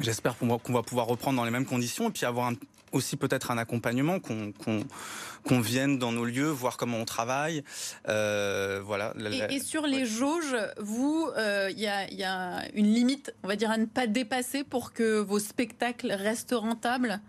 j'espère 0.00 0.36
qu'on 0.36 0.46
va 0.46 0.82
pouvoir 0.82 1.06
reprendre 1.06 1.36
dans 1.36 1.44
les 1.44 1.50
mêmes 1.50 1.66
conditions 1.66 2.08
et 2.08 2.12
puis 2.12 2.24
avoir 2.26 2.48
un, 2.48 2.54
aussi 2.92 3.16
peut-être 3.16 3.50
un 3.50 3.58
accompagnement, 3.58 4.18
qu'on 4.20 5.60
vienne 5.60 5.98
dans 5.98 6.12
nos 6.12 6.24
lieux, 6.24 6.48
voir 6.48 6.76
comment 6.76 6.98
on 6.98 7.04
travaille. 7.04 7.62
Euh, 8.08 8.80
voilà. 8.84 9.14
Et, 9.50 9.60
sur 9.60 9.86
les 9.86 10.06
jauges, 10.06 10.56
vous, 10.78 11.28
il 11.36 11.40
euh, 11.40 11.70
y, 11.70 11.86
a, 11.86 12.10
y, 12.10 12.24
a, 12.24 12.64
une 12.74 12.92
limite, 12.92 13.34
on 13.42 13.48
va 13.48 13.56
dire, 13.56 13.70
à 13.70 13.78
ne 13.78 13.86
pas 13.86 14.06
dépasser 14.06 14.64
pour 14.64 14.92
que 14.92 15.20
vos 15.20 15.38
spectacles 15.38 16.12
restent 16.12 16.54
rentables? 16.56 17.20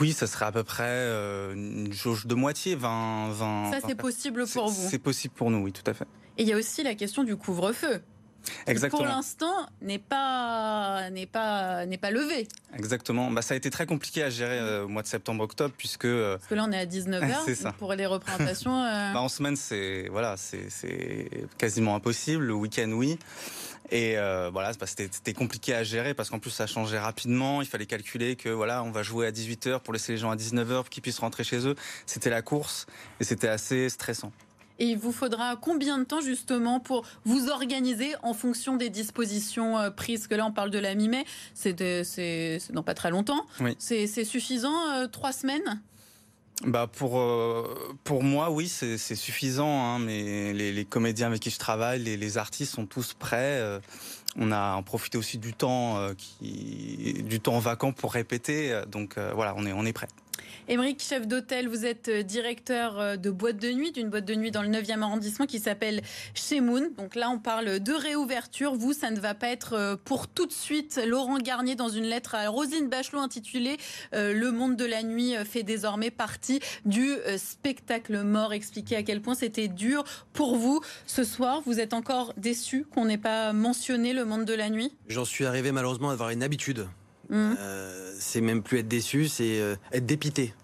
Oui, 0.00 0.12
ça 0.12 0.26
serait 0.26 0.46
à 0.46 0.52
peu 0.52 0.64
près 0.64 0.84
euh, 0.84 1.54
une 1.54 1.92
jauge 1.92 2.26
de 2.26 2.34
moitié, 2.34 2.74
20... 2.74 3.30
20 3.30 3.70
ça, 3.72 3.78
c'est 3.86 3.94
possible 3.94 4.46
pour 4.46 4.68
vous? 4.68 4.88
C'est 4.88 4.98
possible 4.98 5.34
pour 5.34 5.50
nous, 5.50 5.58
oui, 5.58 5.72
tout 5.72 5.88
à 5.88 5.94
fait. 5.94 6.06
Et 6.38 6.42
il 6.42 6.48
y 6.48 6.52
a 6.52 6.56
aussi 6.56 6.82
la 6.82 6.94
question 6.94 7.24
du 7.24 7.36
couvre-feu. 7.36 8.02
Exactement. 8.66 9.02
pour 9.02 9.08
l'instant, 9.08 9.66
n'est 9.80 9.98
pas 9.98 11.10
n'est 11.10 11.26
pas 11.26 11.86
n'est 11.86 11.98
pas 11.98 12.10
levé. 12.10 12.48
Exactement. 12.74 13.30
Bah, 13.30 13.42
ça 13.42 13.54
a 13.54 13.56
été 13.56 13.70
très 13.70 13.86
compliqué 13.86 14.22
à 14.22 14.30
gérer 14.30 14.58
euh, 14.58 14.84
au 14.84 14.88
mois 14.88 15.02
de 15.02 15.08
septembre-octobre 15.08 15.74
puisque. 15.76 16.04
Euh, 16.04 16.36
Parce 16.36 16.48
que 16.48 16.54
là, 16.54 16.64
on 16.68 16.72
est 16.72 16.78
à 16.78 16.86
19 16.86 17.22
h 17.22 17.72
pour 17.78 17.94
les 17.94 18.06
représentations. 18.06 18.82
Euh, 18.82 19.12
bah, 19.14 19.20
en 19.20 19.28
semaine, 19.28 19.56
c'est 19.56 20.08
voilà, 20.10 20.36
c'est 20.36 21.28
quasiment 21.58 21.94
impossible. 21.94 22.44
Le 22.44 22.54
week-end, 22.54 22.90
oui. 22.92 23.18
Et 23.92 24.16
voilà, 24.52 24.72
bah, 24.78 24.86
c'était 24.86 25.32
compliqué 25.32 25.74
à 25.74 25.84
gérer 25.84 26.12
parce 26.12 26.28
qu'en 26.30 26.40
plus 26.40 26.50
ça 26.50 26.66
changeait 26.66 26.98
rapidement. 26.98 27.62
Il 27.62 27.68
fallait 27.68 27.86
calculer 27.86 28.34
que 28.34 28.48
voilà, 28.48 28.82
on 28.82 28.90
va 28.90 29.02
jouer 29.02 29.26
à 29.26 29.30
18 29.30 29.66
h 29.68 29.80
pour 29.80 29.92
laisser 29.92 30.12
les 30.12 30.18
gens 30.18 30.30
à 30.30 30.36
19 30.36 30.68
h 30.68 30.74
pour 30.74 30.88
qu'ils 30.88 31.02
puissent 31.02 31.20
rentrer 31.20 31.44
chez 31.44 31.66
eux. 31.68 31.76
C'était 32.04 32.30
la 32.30 32.42
course 32.42 32.86
et 33.20 33.24
c'était 33.24 33.48
assez 33.48 33.88
stressant. 33.88 34.32
Et 34.78 34.86
il 34.86 34.98
vous 34.98 35.12
faudra 35.12 35.56
combien 35.56 35.98
de 35.98 36.04
temps 36.04 36.20
justement 36.20 36.80
pour 36.80 37.06
vous 37.24 37.48
organiser 37.48 38.14
en 38.22 38.34
fonction 38.34 38.76
des 38.76 38.90
dispositions 38.90 39.78
euh, 39.78 39.90
prises? 39.90 40.26
Que 40.26 40.34
là, 40.34 40.46
on 40.46 40.52
parle 40.52 40.70
de 40.70 40.78
la 40.78 40.94
mi-mai, 40.94 41.24
c'est 41.54 41.74
dans 42.70 42.82
pas 42.82 42.94
très 42.94 43.10
longtemps. 43.10 43.46
C'est 43.78 44.06
suffisant, 44.24 44.90
euh, 44.90 45.06
trois 45.06 45.32
semaines? 45.32 45.80
Bah 46.64 46.86
pour 46.90 47.18
euh, 47.18 47.68
pour 48.02 48.22
moi 48.22 48.50
oui 48.50 48.66
c'est 48.66 48.96
suffisant 48.96 49.68
hein, 49.68 49.98
mais 49.98 50.54
les, 50.54 50.72
les, 50.72 50.84
comédiens 50.86 51.26
avec 51.26 51.42
qui 51.42 51.50
je 51.50 51.58
travaille 51.58 52.02
les, 52.02 52.16
les 52.16 52.38
artistes 52.38 52.74
sont 52.74 52.86
tous 52.86 53.12
prêts 53.12 53.62
on 54.36 54.50
a 54.52 54.80
profité 54.80 55.18
aussi 55.18 55.36
du 55.36 55.52
temps 55.52 56.00
qui 56.16 57.22
du 57.24 57.40
temps 57.40 57.58
vacant 57.58 57.92
pour 57.92 58.14
répéter 58.14 58.80
donc 58.90 59.18
voilà 59.34 59.52
on 59.58 59.66
est 59.66 59.72
on 59.74 59.84
est 59.84 59.92
prêt 59.92 60.08
Émeric, 60.68 61.00
chef 61.00 61.28
d'hôtel, 61.28 61.68
vous 61.68 61.86
êtes 61.86 62.08
euh, 62.08 62.22
directeur 62.24 62.98
euh, 62.98 63.16
de 63.16 63.30
boîte 63.30 63.58
de 63.58 63.70
nuit, 63.70 63.92
d'une 63.92 64.10
boîte 64.10 64.24
de 64.24 64.34
nuit 64.34 64.50
dans 64.50 64.62
le 64.62 64.68
9e 64.68 65.00
arrondissement 65.00 65.46
qui 65.46 65.60
s'appelle 65.60 66.02
Chez 66.34 66.60
Moon. 66.60 66.90
Donc 66.98 67.14
là, 67.14 67.30
on 67.30 67.38
parle 67.38 67.78
de 67.78 67.92
réouverture. 67.92 68.74
Vous, 68.74 68.92
ça 68.92 69.12
ne 69.12 69.20
va 69.20 69.34
pas 69.34 69.46
être 69.46 69.74
euh, 69.74 69.94
pour 70.04 70.26
tout 70.26 70.44
de 70.44 70.52
suite. 70.52 71.00
Laurent 71.06 71.38
Garnier, 71.38 71.76
dans 71.76 71.88
une 71.88 72.06
lettre 72.06 72.34
à 72.34 72.48
Rosine 72.48 72.88
Bachelot 72.88 73.20
intitulée 73.20 73.76
Le 74.12 74.50
monde 74.50 74.76
de 74.76 74.84
la 74.84 75.04
nuit 75.04 75.34
fait 75.44 75.62
désormais 75.62 76.10
partie 76.10 76.60
du 76.84 77.12
spectacle 77.36 78.22
mort. 78.22 78.52
Expliquez 78.52 78.96
à 78.96 79.02
quel 79.02 79.20
point 79.20 79.34
c'était 79.34 79.68
dur 79.68 80.04
pour 80.32 80.56
vous 80.56 80.80
ce 81.06 81.22
soir. 81.22 81.62
Vous 81.64 81.78
êtes 81.78 81.94
encore 81.94 82.32
déçu 82.36 82.84
qu'on 82.84 83.04
n'ait 83.04 83.18
pas 83.18 83.52
mentionné 83.52 84.12
le 84.12 84.24
monde 84.24 84.44
de 84.44 84.54
la 84.54 84.68
nuit? 84.68 84.96
J'en 85.08 85.24
suis 85.24 85.44
arrivé 85.46 85.70
malheureusement 85.70 86.10
à 86.10 86.14
avoir 86.14 86.30
une 86.30 86.42
habitude. 86.42 86.88
Mmh. 87.28 87.54
C'est 88.18 88.40
même 88.40 88.62
plus 88.62 88.78
être 88.78 88.88
déçu, 88.88 89.28
c'est 89.28 89.60
être 89.92 90.06
dépité. 90.06 90.54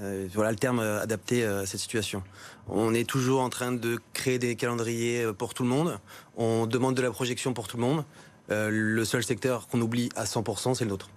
Euh, 0.00 0.28
voilà 0.32 0.50
le 0.50 0.56
terme 0.56 0.78
euh, 0.78 1.02
adapté 1.02 1.44
euh, 1.44 1.62
à 1.62 1.66
cette 1.66 1.80
situation. 1.80 2.22
On 2.68 2.94
est 2.94 3.08
toujours 3.08 3.40
en 3.40 3.48
train 3.48 3.72
de 3.72 3.98
créer 4.12 4.38
des 4.38 4.54
calendriers 4.54 5.26
pour 5.36 5.54
tout 5.54 5.64
le 5.64 5.68
monde. 5.68 5.98
On 6.36 6.66
demande 6.66 6.94
de 6.94 7.02
la 7.02 7.10
projection 7.10 7.52
pour 7.52 7.66
tout 7.66 7.76
le 7.76 7.82
monde. 7.82 8.04
le 8.48 9.04
seul 9.04 9.24
secteur 9.24 9.68
qu'on 9.68 9.80
oublie 9.80 10.10
à 10.14 10.24
100%, 10.24 10.74
c'est 10.74 10.84
le 10.84 10.90
nôtre. 10.90 11.08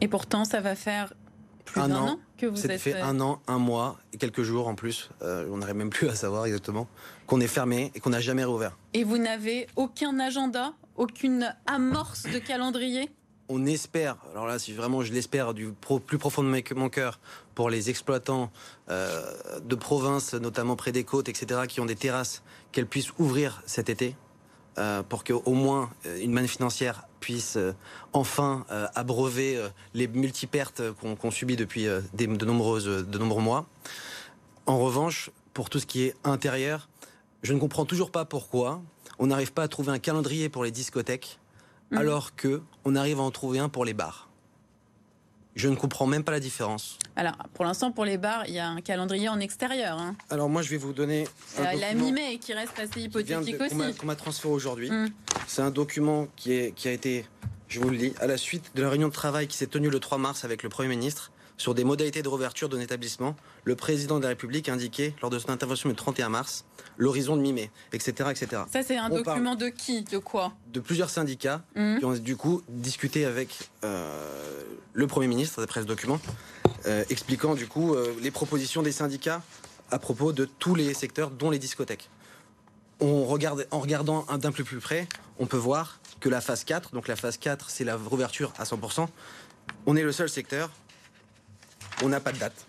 Et 0.00 0.08
pourtant, 0.08 0.44
ça 0.44 0.60
va 0.60 0.74
faire 0.74 1.14
plus 1.64 1.80
d'un 1.80 1.96
an, 1.96 2.20
que 2.38 2.46
vous 2.46 2.66
êtes... 2.66 2.80
fait 2.80 3.00
un 3.00 3.20
an, 3.20 3.40
un 3.48 3.58
mois 3.58 3.98
et 4.12 4.18
quelques 4.18 4.42
jours 4.42 4.68
en 4.68 4.74
plus. 4.74 5.10
on 5.20 5.56
n'arrive 5.56 5.76
même 5.76 5.90
plus 5.90 6.08
à 6.08 6.14
savoir 6.14 6.46
exactement 6.46 6.88
qu'on 7.26 7.40
est 7.40 7.48
fermé 7.48 7.90
et 7.94 8.00
qu'on 8.00 8.10
n'a 8.10 8.20
jamais 8.20 8.44
réouvert. 8.44 8.76
Et 8.94 9.04
vous 9.04 9.18
n'avez 9.18 9.68
aucun 9.76 10.18
agenda, 10.18 10.74
aucune 10.96 11.54
amorce 11.66 12.24
de 12.24 12.38
calendrier? 12.38 13.10
On 13.48 13.66
espère, 13.66 14.16
alors 14.32 14.46
là, 14.46 14.56
vraiment 14.74 15.02
je 15.02 15.12
l'espère 15.12 15.54
du 15.54 15.72
plus 16.06 16.18
profond 16.18 16.42
de 16.42 16.74
mon 16.74 16.88
cœur, 16.88 17.20
pour 17.54 17.70
les 17.70 17.90
exploitants 17.90 18.50
euh, 18.90 19.24
de 19.64 19.74
province, 19.74 20.34
notamment 20.34 20.76
près 20.76 20.92
des 20.92 21.04
côtes, 21.04 21.28
etc., 21.28 21.62
qui 21.68 21.80
ont 21.80 21.86
des 21.86 21.96
terrasses, 21.96 22.42
qu'elles 22.72 22.86
puissent 22.86 23.12
ouvrir 23.18 23.62
cet 23.66 23.88
été, 23.88 24.16
euh, 24.78 25.02
pour 25.02 25.24
qu'au 25.24 25.52
moins 25.52 25.90
euh, 26.06 26.20
une 26.20 26.32
manne 26.32 26.48
financière 26.48 27.06
puisse 27.20 27.58
enfin 28.12 28.64
abreuver 28.94 29.60
les 29.94 30.06
multipertes 30.06 30.82
qu'on 31.00 31.30
subit 31.32 31.56
depuis 31.56 31.86
de, 31.86 32.02
de 32.14 33.18
nombreux 33.18 33.42
mois. 33.42 33.66
En 34.66 34.78
revanche, 34.78 35.30
pour 35.54 35.70
tout 35.70 35.80
ce 35.80 35.86
qui 35.86 36.04
est 36.04 36.14
intérieur, 36.22 36.88
Je 37.42 37.52
ne 37.52 37.58
comprends 37.58 37.84
toujours 37.84 38.10
pas 38.10 38.24
pourquoi 38.24 38.82
on 39.18 39.28
n'arrive 39.28 39.52
pas 39.52 39.62
à 39.62 39.68
trouver 39.68 39.92
un 39.92 39.98
calendrier 39.98 40.48
pour 40.48 40.64
les 40.64 40.70
discothèques 40.70 41.38
Mhm. 41.90 41.98
alors 41.98 42.34
que 42.36 42.62
on 42.84 42.94
arrive 42.96 43.18
à 43.20 43.22
en 43.22 43.30
trouver 43.30 43.58
un 43.58 43.68
pour 43.68 43.84
les 43.84 43.94
bars. 43.94 44.28
Je 45.54 45.68
ne 45.68 45.74
comprends 45.74 46.06
même 46.06 46.22
pas 46.22 46.32
la 46.32 46.40
différence. 46.40 46.98
Alors, 47.16 47.32
pour 47.54 47.64
l'instant, 47.64 47.90
pour 47.90 48.04
les 48.04 48.18
bars, 48.18 48.44
il 48.46 48.52
y 48.52 48.58
a 48.58 48.68
un 48.68 48.82
calendrier 48.82 49.30
en 49.30 49.40
extérieur. 49.40 49.96
hein. 49.98 50.14
Alors 50.28 50.50
moi, 50.50 50.60
je 50.60 50.68
vais 50.68 50.76
vous 50.76 50.92
donner 50.92 51.26
un 51.58 51.62
Euh, 51.64 51.72
la 51.80 51.94
mi-mai 51.94 52.36
qui 52.38 52.52
reste 52.52 52.78
assez 52.78 53.00
hypothétique 53.00 53.56
de- 53.58 53.64
aussi. 53.64 53.94
qu'on 53.98 54.04
m'a 54.06 54.16
transféré 54.16 54.52
aujourd'hui. 54.52 54.90
Mm. 54.90 55.08
C'est 55.46 55.62
un 55.62 55.70
document 55.70 56.28
qui, 56.36 56.52
est, 56.52 56.72
qui 56.72 56.88
a 56.88 56.92
été, 56.92 57.24
je 57.68 57.80
vous 57.80 57.88
le 57.88 57.96
dis, 57.96 58.12
à 58.20 58.26
la 58.26 58.36
suite 58.36 58.70
de 58.74 58.82
la 58.82 58.90
réunion 58.90 59.08
de 59.08 59.14
travail 59.14 59.46
qui 59.48 59.56
s'est 59.56 59.66
tenue 59.66 59.88
le 59.88 59.98
3 59.98 60.18
mars 60.18 60.44
avec 60.44 60.62
le 60.62 60.68
Premier 60.68 60.90
ministre 60.90 61.30
sur 61.56 61.74
des 61.74 61.84
modalités 61.84 62.22
de 62.22 62.28
réouverture 62.28 62.68
d'un 62.68 62.80
établissement. 62.80 63.34
Le 63.64 63.76
président 63.76 64.18
de 64.18 64.22
la 64.24 64.28
République 64.30 64.68
a 64.68 64.72
indiqué 64.72 65.14
lors 65.22 65.30
de 65.30 65.38
son 65.38 65.50
intervention 65.50 65.88
le 65.88 65.94
31 65.94 66.28
mars 66.28 66.64
l'horizon 66.98 67.36
de 67.36 67.42
mi-mai, 67.42 67.70
etc., 67.92 68.30
etc. 68.30 68.62
Ça, 68.72 68.82
c'est 68.82 68.96
un 68.96 69.10
On 69.10 69.16
document 69.22 69.54
de 69.54 69.68
qui 69.68 70.02
De 70.04 70.18
quoi? 70.18 70.52
De 70.72 70.80
plusieurs 70.80 71.10
syndicats 71.10 71.62
Mhm. 71.74 71.98
qui 71.98 72.04
ont 72.04 72.12
du 72.14 72.36
coup 72.36 72.62
discuté 72.68 73.24
avec 73.24 73.70
euh, 73.84 74.62
le 74.92 75.06
Premier 75.06 75.26
ministre, 75.28 75.60
d'après 75.60 75.80
ce 75.82 75.86
document, 75.86 76.18
euh, 76.86 77.04
expliquant 77.10 77.54
du 77.54 77.66
coup 77.66 77.94
euh, 77.94 78.14
les 78.22 78.30
propositions 78.30 78.82
des 78.82 78.92
syndicats 78.92 79.42
à 79.90 79.98
propos 79.98 80.32
de 80.32 80.44
tous 80.46 80.74
les 80.74 80.94
secteurs, 80.94 81.30
dont 81.30 81.50
les 81.50 81.58
discothèques. 81.58 82.08
On 83.00 83.24
regarde, 83.26 83.66
en 83.70 83.80
regardant 83.80 84.24
un 84.28 84.38
d'un 84.38 84.52
peu 84.52 84.64
plus 84.64 84.78
près, 84.80 85.06
on 85.38 85.46
peut 85.46 85.56
voir 85.58 86.00
que 86.20 86.28
la 86.30 86.40
phase 86.40 86.64
4, 86.64 86.92
donc 86.92 87.08
la 87.08 87.16
phase 87.16 87.36
4, 87.36 87.68
c'est 87.68 87.84
la 87.84 87.96
réouverture 87.96 88.52
à 88.58 88.64
100%, 88.64 89.06
on 89.84 89.96
est 89.96 90.02
le 90.02 90.12
seul 90.12 90.28
secteur, 90.30 90.70
on 92.02 92.08
n'a 92.08 92.20
pas 92.20 92.32
de 92.32 92.38
date. 92.38 92.66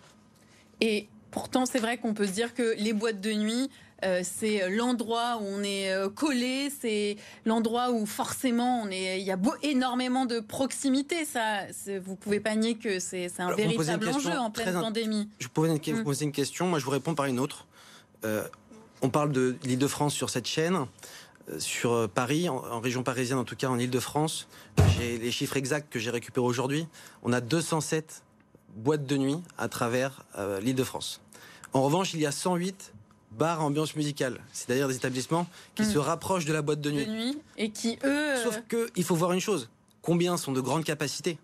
Et 0.81 1.07
pourtant, 1.31 1.65
c'est 1.65 1.79
vrai 1.79 1.97
qu'on 1.97 2.13
peut 2.13 2.27
se 2.27 2.31
dire 2.31 2.53
que 2.53 2.75
les 2.77 2.93
boîtes 2.93 3.21
de 3.21 3.33
nuit, 3.33 3.69
euh, 4.05 4.21
c'est 4.23 4.69
l'endroit 4.69 5.37
où 5.41 5.45
on 5.45 5.63
est 5.63 5.91
euh, 5.91 6.07
collé, 6.09 6.69
c'est 6.81 7.15
l'endroit 7.45 7.89
où 7.91 8.05
forcément 8.05 8.83
on 8.83 8.89
est, 8.91 9.19
il 9.19 9.25
y 9.25 9.31
a 9.31 9.37
beau, 9.37 9.53
énormément 9.63 10.25
de 10.27 10.39
proximité. 10.39 11.25
Ça, 11.25 11.61
vous 12.03 12.15
pouvez 12.15 12.39
pas 12.39 12.55
nier 12.55 12.75
que 12.75 12.99
c'est 12.99 13.27
un 13.39 13.47
Alors, 13.47 13.57
véritable 13.57 14.07
enjeu 14.09 14.37
en 14.37 14.51
pleine 14.51 14.73
pandémie. 14.73 15.29
Je 15.39 15.47
vous 15.53 15.65
une, 15.65 15.77
vous 15.77 16.01
Mm. 16.01 16.03
posez 16.03 16.25
une 16.25 16.31
question, 16.31 16.67
moi 16.67 16.77
je 16.79 16.85
vous 16.85 16.91
réponds 16.91 17.15
par 17.15 17.25
une 17.25 17.39
autre. 17.39 17.65
Euh, 18.23 18.47
on 19.01 19.09
parle 19.09 19.31
de 19.31 19.55
l'Île-de-France 19.63 20.13
sur 20.13 20.29
cette 20.29 20.47
chaîne. 20.47 20.85
Sur 21.59 22.09
Paris, 22.09 22.49
en, 22.49 22.57
en 22.57 22.81
région 22.81 23.03
parisienne, 23.03 23.39
en 23.39 23.45
tout 23.45 23.55
cas 23.55 23.67
en 23.69 23.79
Île-de-France, 23.79 24.47
j'ai 24.99 25.17
les 25.17 25.31
chiffres 25.31 25.55
exacts 25.55 25.89
que 25.91 25.97
j'ai 25.97 26.09
récupérés 26.09 26.45
aujourd'hui. 26.45 26.87
On 27.23 27.31
a 27.31 27.39
207 27.39 28.21
boîtes 28.75 29.05
de 29.05 29.17
nuit 29.17 29.37
à 29.57 29.67
travers 29.69 30.23
euh, 30.37 30.59
l'Île-de-France. 30.59 31.21
En 31.73 31.81
revanche, 31.83 32.13
il 32.13 32.19
y 32.19 32.25
a 32.25 32.31
108 32.31 32.93
bars 33.31 33.59
à 33.61 33.63
ambiance 33.63 33.95
musicale. 33.95 34.39
C'est 34.53 34.69
d'ailleurs 34.69 34.87
des 34.89 34.95
établissements 34.95 35.47
qui 35.75 35.83
Mm. 35.83 35.91
se 35.91 35.97
rapprochent 35.97 36.45
de 36.45 36.53
la 36.53 36.61
boîte 36.61 36.81
de 36.81 36.89
De 36.91 36.95
nuit. 36.95 37.07
nuit 37.07 37.37
et 37.57 37.69
qui 37.71 37.97
eux, 38.03 38.07
euh, 38.37 38.43
Sauf 38.43 38.61
que 38.67 38.89
il 38.95 39.03
faut 39.03 39.15
voir 39.15 39.33
une 39.33 39.39
chose. 39.41 39.69
Combien 40.01 40.37
sont 40.37 40.51
de 40.53 40.61
grandes 40.61 40.83
capacités? 40.85 41.37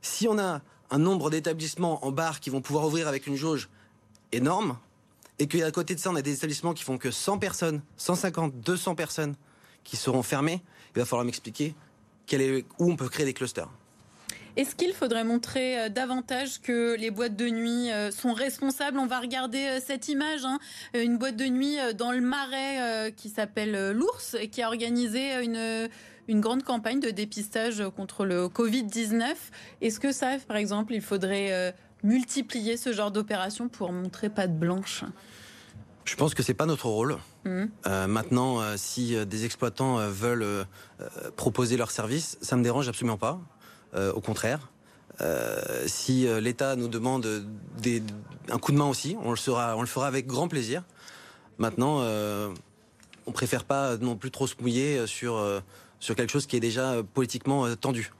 Si 0.00 0.28
on 0.28 0.38
a 0.38 0.60
un 0.90 0.98
nombre 0.98 1.28
d'établissements 1.30 2.04
en 2.06 2.12
bar 2.12 2.40
qui 2.40 2.50
vont 2.50 2.60
pouvoir 2.60 2.86
ouvrir 2.86 3.08
avec 3.08 3.26
une 3.26 3.34
jauge 3.36 3.68
énorme, 4.32 4.78
et 5.40 5.46
qu'à 5.46 5.70
côté 5.70 5.94
de 5.94 6.00
ça, 6.00 6.10
on 6.10 6.16
a 6.16 6.22
des 6.22 6.32
établissements 6.34 6.74
qui 6.74 6.82
font 6.84 6.98
que 6.98 7.10
100 7.10 7.38
personnes, 7.38 7.80
150, 7.96 8.60
200 8.60 8.94
personnes 8.94 9.34
qui 9.84 9.96
seront 9.96 10.22
fermées, 10.22 10.62
il 10.94 10.98
va 11.00 11.04
falloir 11.04 11.24
m'expliquer 11.24 11.74
quel 12.26 12.40
est, 12.40 12.64
où 12.78 12.90
on 12.90 12.96
peut 12.96 13.08
créer 13.08 13.24
des 13.26 13.34
clusters. 13.34 13.68
Est-ce 14.56 14.74
qu'il 14.74 14.92
faudrait 14.92 15.24
montrer 15.24 15.78
euh, 15.78 15.88
davantage 15.88 16.60
que 16.60 16.96
les 16.96 17.10
boîtes 17.10 17.36
de 17.36 17.48
nuit 17.48 17.90
euh, 17.90 18.10
sont 18.10 18.32
responsables? 18.32 18.98
On 18.98 19.06
va 19.06 19.20
regarder 19.20 19.66
euh, 19.66 19.80
cette 19.84 20.08
image, 20.08 20.44
hein. 20.44 20.58
Une 20.94 21.18
boîte 21.18 21.36
de 21.36 21.46
nuit 21.46 21.76
dans 21.96 22.12
le 22.12 22.20
Marais 22.20 23.12
qui 23.16 23.28
s'appelle 23.28 23.92
l'Ours 23.92 24.34
et 24.40 24.48
qui 24.48 24.62
a 24.62 24.68
organisé 24.68 25.42
une, 25.42 25.88
une 26.28 26.40
grande 26.40 26.62
campagne 26.62 27.00
de 27.00 27.10
dépistage 27.10 27.82
contre 27.96 28.24
le 28.24 28.46
Covid-19. 28.46 29.34
Est-ce 29.80 30.00
que 30.00 30.12
ça, 30.12 30.36
par 30.46 30.56
exemple, 30.56 30.94
il 30.94 31.02
faudrait 31.02 31.74
multiplier 32.02 32.76
ce 32.76 32.92
genre 32.92 33.10
d'opération 33.10 33.68
pour 33.68 33.92
montrer 33.92 34.28
pas 34.28 34.46
de 34.46 34.54
blanche? 34.54 35.04
Je 36.08 36.16
pense 36.16 36.32
que 36.32 36.42
c'est 36.42 36.54
pas 36.54 36.64
notre 36.64 36.86
rôle. 36.86 37.18
Euh, 37.46 38.06
maintenant, 38.06 38.60
euh, 38.60 38.74
si 38.76 39.14
des 39.26 39.44
exploitants 39.44 39.98
veulent 40.08 40.42
euh, 40.42 40.64
proposer 41.36 41.76
leurs 41.76 41.90
services, 41.90 42.38
ça 42.40 42.56
me 42.56 42.62
dérange 42.62 42.88
absolument 42.88 43.18
pas. 43.18 43.40
Euh, 43.94 44.12
au 44.12 44.20
contraire, 44.20 44.70
Euh, 45.20 45.82
si 45.88 46.28
euh, 46.28 46.40
l'État 46.40 46.76
nous 46.76 46.86
demande 46.86 47.26
un 48.52 48.58
coup 48.60 48.70
de 48.70 48.76
main 48.76 48.86
aussi, 48.86 49.16
on 49.24 49.30
le, 49.30 49.36
fera 49.36 50.06
avec 50.06 50.28
grand 50.28 50.46
plaisir. 50.46 50.84
Maintenant, 51.58 52.04
on 53.26 53.32
préfère 53.32 53.64
pas 53.64 53.96
non 53.96 54.14
plus 54.14 54.30
trop 54.30 54.46
se 54.46 54.54
mouiller 54.60 55.08
sur, 55.08 55.34
sur 55.98 56.14
quelque 56.14 56.30
chose 56.30 56.46
qui 56.46 56.56
est 56.56 56.60
déjà 56.60 57.02
politiquement 57.14 57.74
tendu. 57.74 58.12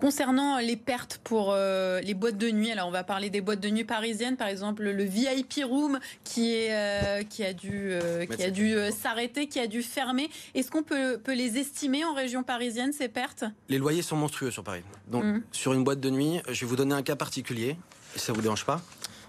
Concernant 0.00 0.58
les 0.58 0.76
pertes 0.76 1.20
pour 1.22 1.52
euh, 1.52 2.00
les 2.00 2.14
boîtes 2.14 2.38
de 2.38 2.50
nuit, 2.50 2.70
alors 2.70 2.88
on 2.88 2.90
va 2.90 3.04
parler 3.04 3.28
des 3.28 3.40
boîtes 3.42 3.60
de 3.60 3.68
nuit 3.68 3.84
parisiennes, 3.84 4.36
par 4.36 4.48
exemple 4.48 4.82
le 4.84 5.04
VIP 5.04 5.60
Room 5.64 5.98
qui, 6.24 6.54
est, 6.54 6.68
euh, 6.72 7.22
qui 7.22 7.44
a 7.44 7.52
dû, 7.52 7.70
euh, 7.92 8.24
qui 8.24 8.42
a 8.42 8.50
dû 8.50 8.74
s'arrêter, 8.98 9.46
qui 9.46 9.60
a 9.60 9.66
dû 9.66 9.82
fermer. 9.82 10.30
Est-ce 10.54 10.70
qu'on 10.70 10.82
peut, 10.82 11.18
peut 11.22 11.34
les 11.34 11.58
estimer 11.58 12.04
en 12.04 12.14
région 12.14 12.42
parisienne, 12.42 12.92
ces 12.94 13.08
pertes? 13.08 13.44
Les 13.68 13.76
loyers 13.78 14.00
sont 14.02 14.16
monstrueux 14.16 14.50
sur 14.50 14.64
Paris. 14.64 14.82
Donc, 15.08 15.24
Mhm. 15.24 15.42
sur 15.52 15.74
une 15.74 15.84
boîte 15.84 16.00
de 16.00 16.08
nuit, 16.10 16.40
je 16.48 16.60
vais 16.60 16.66
vous 16.66 16.76
donner 16.76 16.94
un 16.94 17.02
cas 17.02 17.16
particulier, 17.16 17.76
si 18.16 18.20
ça 18.24 18.32
vous 18.32 18.40
dérange 18.40 18.64
pas. 18.64 18.80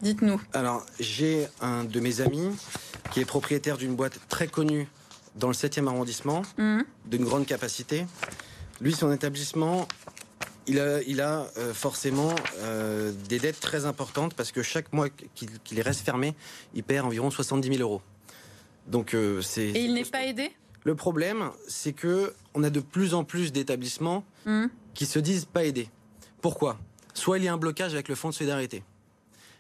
Dites-nous. 0.02 0.42
Alors, 0.54 0.86
j'ai 1.02 1.48
un 1.60 1.84
de 1.84 2.00
mes 2.00 2.22
amis 2.22 2.50
qui 3.12 3.20
est 3.20 3.26
propriétaire 3.26 3.78
d'une 3.78 3.96
boîte 3.96 4.20
très 4.30 4.48
connue 4.48 4.88
dans 5.36 5.48
le 5.50 5.54
7e 5.54 5.88
arrondissement, 5.90 6.44
Mhm. 6.58 6.86
d'une 7.08 7.26
grande 7.26 7.46
capacité. 7.46 8.06
Lui, 8.80 8.94
son 8.94 9.12
établissement, 9.12 9.88
il 10.68 10.80
a, 10.80 11.02
il 11.04 11.22
a 11.22 11.48
euh, 11.58 11.74
forcément 11.74 12.34
euh, 12.60 13.12
des 13.30 13.40
dettes 13.40 13.60
très 13.60 13.86
importantes 13.86 14.34
parce 14.34 14.52
que 14.52 14.62
chaque 14.64 14.92
mois 14.94 15.10
qu'il 15.10 15.60
qu'il 15.60 15.82
reste 15.82 16.02
fermé, 16.02 16.36
il 16.74 16.84
perd 16.84 17.06
environ 17.08 17.32
70 17.32 17.68
000 17.78 17.82
euros. 17.82 18.02
Donc, 18.88 19.14
euh, 19.14 19.42
c'est. 19.42 19.68
Et 19.70 19.84
il 19.86 19.94
n'est 19.94 20.06
pas 20.06 20.24
aidé? 20.26 20.52
Le 20.84 20.96
problème, 20.96 21.52
c'est 21.68 21.94
que 21.94 22.34
on 22.54 22.64
a 22.64 22.70
de 22.70 22.80
plus 22.80 23.14
en 23.14 23.24
plus 23.24 23.52
d'établissements 23.52 24.24
Mhm. 24.46 24.70
qui 24.96 25.06
se 25.06 25.20
disent 25.20 25.46
pas 25.46 25.64
aidés. 25.66 25.90
Pourquoi? 26.42 26.80
Soit 27.14 27.38
il 27.38 27.44
y 27.44 27.48
a 27.48 27.54
un 27.54 27.58
blocage 27.58 27.94
avec 27.94 28.08
le 28.08 28.16
fonds 28.16 28.30
de 28.30 28.34
solidarité. 28.34 28.84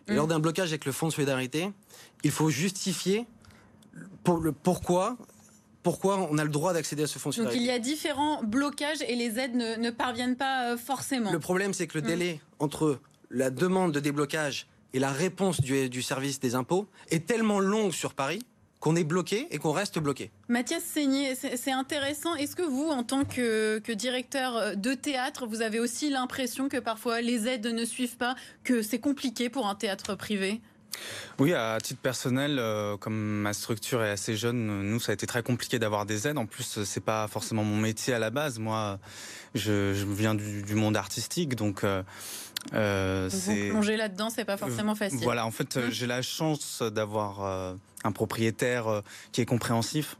Et 0.07 0.13
lors 0.15 0.25
d'un 0.27 0.39
blocage 0.39 0.69
avec 0.69 0.85
le 0.85 0.91
fonds 0.91 1.07
de 1.07 1.13
solidarité, 1.13 1.71
il 2.23 2.31
faut 2.31 2.49
justifier 2.49 3.27
pour 4.23 4.39
le 4.39 4.51
pourquoi, 4.51 5.15
pourquoi 5.83 6.27
on 6.31 6.37
a 6.37 6.43
le 6.43 6.49
droit 6.49 6.73
d'accéder 6.73 7.03
à 7.03 7.07
ce 7.07 7.17
fonds 7.19 7.29
de 7.31 7.35
Donc 7.37 7.53
il 7.55 7.63
y 7.63 7.71
a 7.71 7.79
différents 7.79 8.43
blocages 8.43 9.01
et 9.07 9.15
les 9.15 9.39
aides 9.39 9.55
ne, 9.55 9.75
ne 9.75 9.89
parviennent 9.91 10.35
pas 10.35 10.71
euh, 10.71 10.77
forcément. 10.77 11.31
Le 11.31 11.39
problème, 11.39 11.73
c'est 11.73 11.87
que 11.87 11.97
le 11.97 12.03
Mm. 12.03 12.07
délai 12.07 12.41
entre 12.59 12.99
la 13.29 13.49
demande 13.49 13.91
de 13.91 13.99
déblocage 13.99 14.67
et 14.93 14.99
la 14.99 15.11
réponse 15.11 15.61
du, 15.61 15.89
du 15.89 16.01
service 16.01 16.39
des 16.39 16.53
impôts 16.55 16.87
est 17.09 17.25
tellement 17.25 17.59
long 17.59 17.91
sur 17.91 18.13
Paris 18.13 18.41
qu'on 18.81 18.95
est 18.95 19.03
bloqué 19.03 19.47
et 19.51 19.59
qu'on 19.59 19.71
reste 19.73 19.99
bloqué. 19.99 20.31
Mathias 20.49 20.83
Seigné, 20.83 21.35
c'est 21.35 21.55
c'est 21.55 21.71
intéressant. 21.71 22.33
Est-ce 22.35 22.55
que 22.55 22.63
vous, 22.63 22.87
en 22.89 23.03
tant 23.03 23.25
que, 23.25 23.77
que 23.77 23.91
directeur 23.91 24.75
de 24.75 24.93
théâtre, 24.95 25.45
vous 25.45 25.61
avez 25.61 25.79
aussi 25.79 26.09
l'impression 26.09 26.67
que 26.67 26.77
parfois 26.77 27.21
les 27.21 27.47
aides 27.47 27.67
ne 27.67 27.85
suivent 27.85 28.17
pas, 28.17 28.35
que 28.63 28.81
c'est 28.81 28.97
compliqué 28.99 29.49
pour 29.49 29.67
un 29.67 29.75
théâtre 29.75 30.15
privé? 30.15 30.61
Oui, 31.39 31.53
à 31.53 31.77
titre 31.81 32.01
personnel, 32.01 32.57
euh, 32.59 32.97
comme 32.97 33.15
ma 33.15 33.53
structure 33.53 34.03
est 34.03 34.11
assez 34.11 34.35
jeune, 34.35 34.69
euh, 34.69 34.83
nous, 34.83 34.99
ça 34.99 35.11
a 35.11 35.13
été 35.13 35.25
très 35.25 35.41
compliqué 35.41 35.79
d'avoir 35.79 36.05
des 36.05 36.27
aides. 36.27 36.37
En 36.37 36.45
plus, 36.45 36.77
euh, 36.77 36.85
c'est 36.85 36.99
pas 37.03 37.27
forcément 37.27 37.63
mon 37.63 37.77
métier 37.77 38.13
à 38.13 38.19
la 38.19 38.29
base. 38.29 38.59
Moi, 38.59 38.99
je, 39.55 39.93
je 39.93 40.05
viens 40.05 40.35
du, 40.35 40.61
du 40.61 40.75
monde 40.75 40.95
artistique, 40.97 41.55
donc 41.55 41.83
euh, 41.83 42.03
euh, 42.73 43.29
Vous 43.31 43.39
c'est 43.39 43.69
plonger 43.69 43.97
là-dedans, 43.97 44.29
c'est 44.29 44.45
pas 44.45 44.57
forcément 44.57 44.93
facile. 44.95 45.19
Voilà, 45.23 45.45
en 45.45 45.51
fait, 45.51 45.77
euh, 45.77 45.87
Mm. 45.87 45.91
j'ai 45.91 46.07
la 46.07 46.21
chance 46.21 46.81
d'avoir 46.83 47.43
euh, 47.43 47.73
un 48.03 48.11
propriétaire 48.11 48.87
euh, 48.87 49.01
qui 49.31 49.41
est 49.41 49.45
compréhensif. 49.45 50.17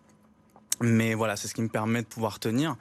Mais 0.80 1.14
voilà, 1.14 1.36
c'est 1.36 1.48
ce 1.48 1.54
qui 1.54 1.62
me 1.62 1.70
permet 1.70 2.02
de 2.02 2.08
pouvoir 2.08 2.40
tenir. 2.40 2.76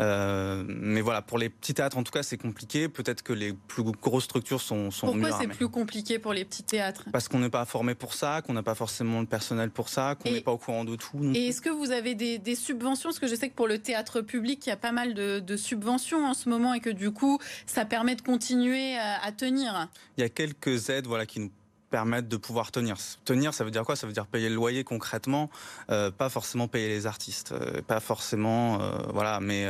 Euh, 0.00 0.64
mais 0.66 1.00
voilà, 1.02 1.20
pour 1.22 1.38
les 1.38 1.50
petits 1.50 1.74
théâtres, 1.74 1.98
en 1.98 2.02
tout 2.02 2.12
cas, 2.12 2.22
c'est 2.22 2.38
compliqué. 2.38 2.88
Peut-être 2.88 3.22
que 3.22 3.32
les 3.32 3.52
plus 3.52 3.82
grosses 3.82 4.24
structures 4.24 4.60
sont, 4.60 4.90
sont 4.90 5.06
Pourquoi 5.06 5.38
c'est 5.38 5.46
plus 5.48 5.68
compliqué 5.68 6.18
pour 6.18 6.32
les 6.32 6.44
petits 6.44 6.62
théâtres? 6.62 7.04
Parce 7.12 7.28
qu'on 7.28 7.38
n'est 7.40 7.50
pas 7.50 7.64
formé 7.66 7.94
pour 7.94 8.14
ça, 8.14 8.42
qu'on 8.42 8.54
n'a 8.54 8.62
pas 8.62 8.74
forcément 8.74 9.20
le 9.20 9.26
personnel 9.26 9.70
pour 9.70 9.88
ça, 9.88 10.14
qu'on 10.14 10.30
n'est 10.30 10.40
pas 10.40 10.52
au 10.52 10.58
courant 10.58 10.84
de 10.84 10.96
tout. 10.96 11.18
Et 11.34 11.48
est-ce 11.48 11.60
que 11.60 11.68
vous 11.70 11.90
avez 11.90 12.14
des, 12.14 12.38
des 12.38 12.54
subventions? 12.54 13.10
Parce 13.10 13.18
que 13.18 13.28
je 13.28 13.34
sais 13.34 13.48
que 13.50 13.54
pour 13.54 13.68
le 13.68 13.78
théâtre 13.78 14.20
public, 14.22 14.64
il 14.66 14.70
y 14.70 14.72
a 14.72 14.76
pas 14.76 14.92
mal 14.92 15.14
de, 15.14 15.38
de 15.38 15.56
subventions 15.56 16.24
en 16.24 16.34
ce 16.34 16.48
moment 16.48 16.72
et 16.74 16.80
que 16.80 16.90
du 16.90 17.10
coup, 17.10 17.38
ça 17.66 17.84
permet 17.84 18.14
de 18.16 18.22
continuer 18.22 18.96
à, 18.96 19.22
à 19.22 19.32
tenir. 19.32 19.88
Il 20.16 20.22
y 20.22 20.24
a 20.24 20.28
quelques 20.28 20.88
aides 20.88 21.06
voilà, 21.06 21.26
qui 21.26 21.40
nous 21.40 21.50
permettent 21.90 22.28
de 22.28 22.36
pouvoir 22.36 22.70
tenir. 22.70 22.96
Tenir, 23.24 23.52
ça 23.52 23.64
veut 23.64 23.70
dire 23.70 23.82
quoi? 23.84 23.96
Ça 23.96 24.06
veut 24.06 24.12
dire 24.12 24.26
payer 24.26 24.48
le 24.48 24.54
loyer 24.54 24.84
concrètement, 24.84 25.50
euh, 25.90 26.10
pas 26.10 26.28
forcément 26.28 26.68
payer 26.68 26.88
les 26.88 27.06
artistes, 27.06 27.52
euh, 27.52 27.82
pas 27.82 28.00
forcément, 28.00 28.80
euh, 28.80 28.90
voilà, 29.12 29.40
mais 29.40 29.68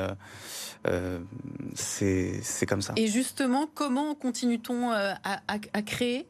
c'est 1.75 2.67
comme 2.69 2.83
ça. 2.83 2.93
Et 2.97 3.07
justement, 3.09 3.67
comment 3.75 4.15
continue-t-on 4.15 4.91
à, 4.91 5.17
à- 5.25 5.41
à 5.73 5.83
créer 5.83 6.27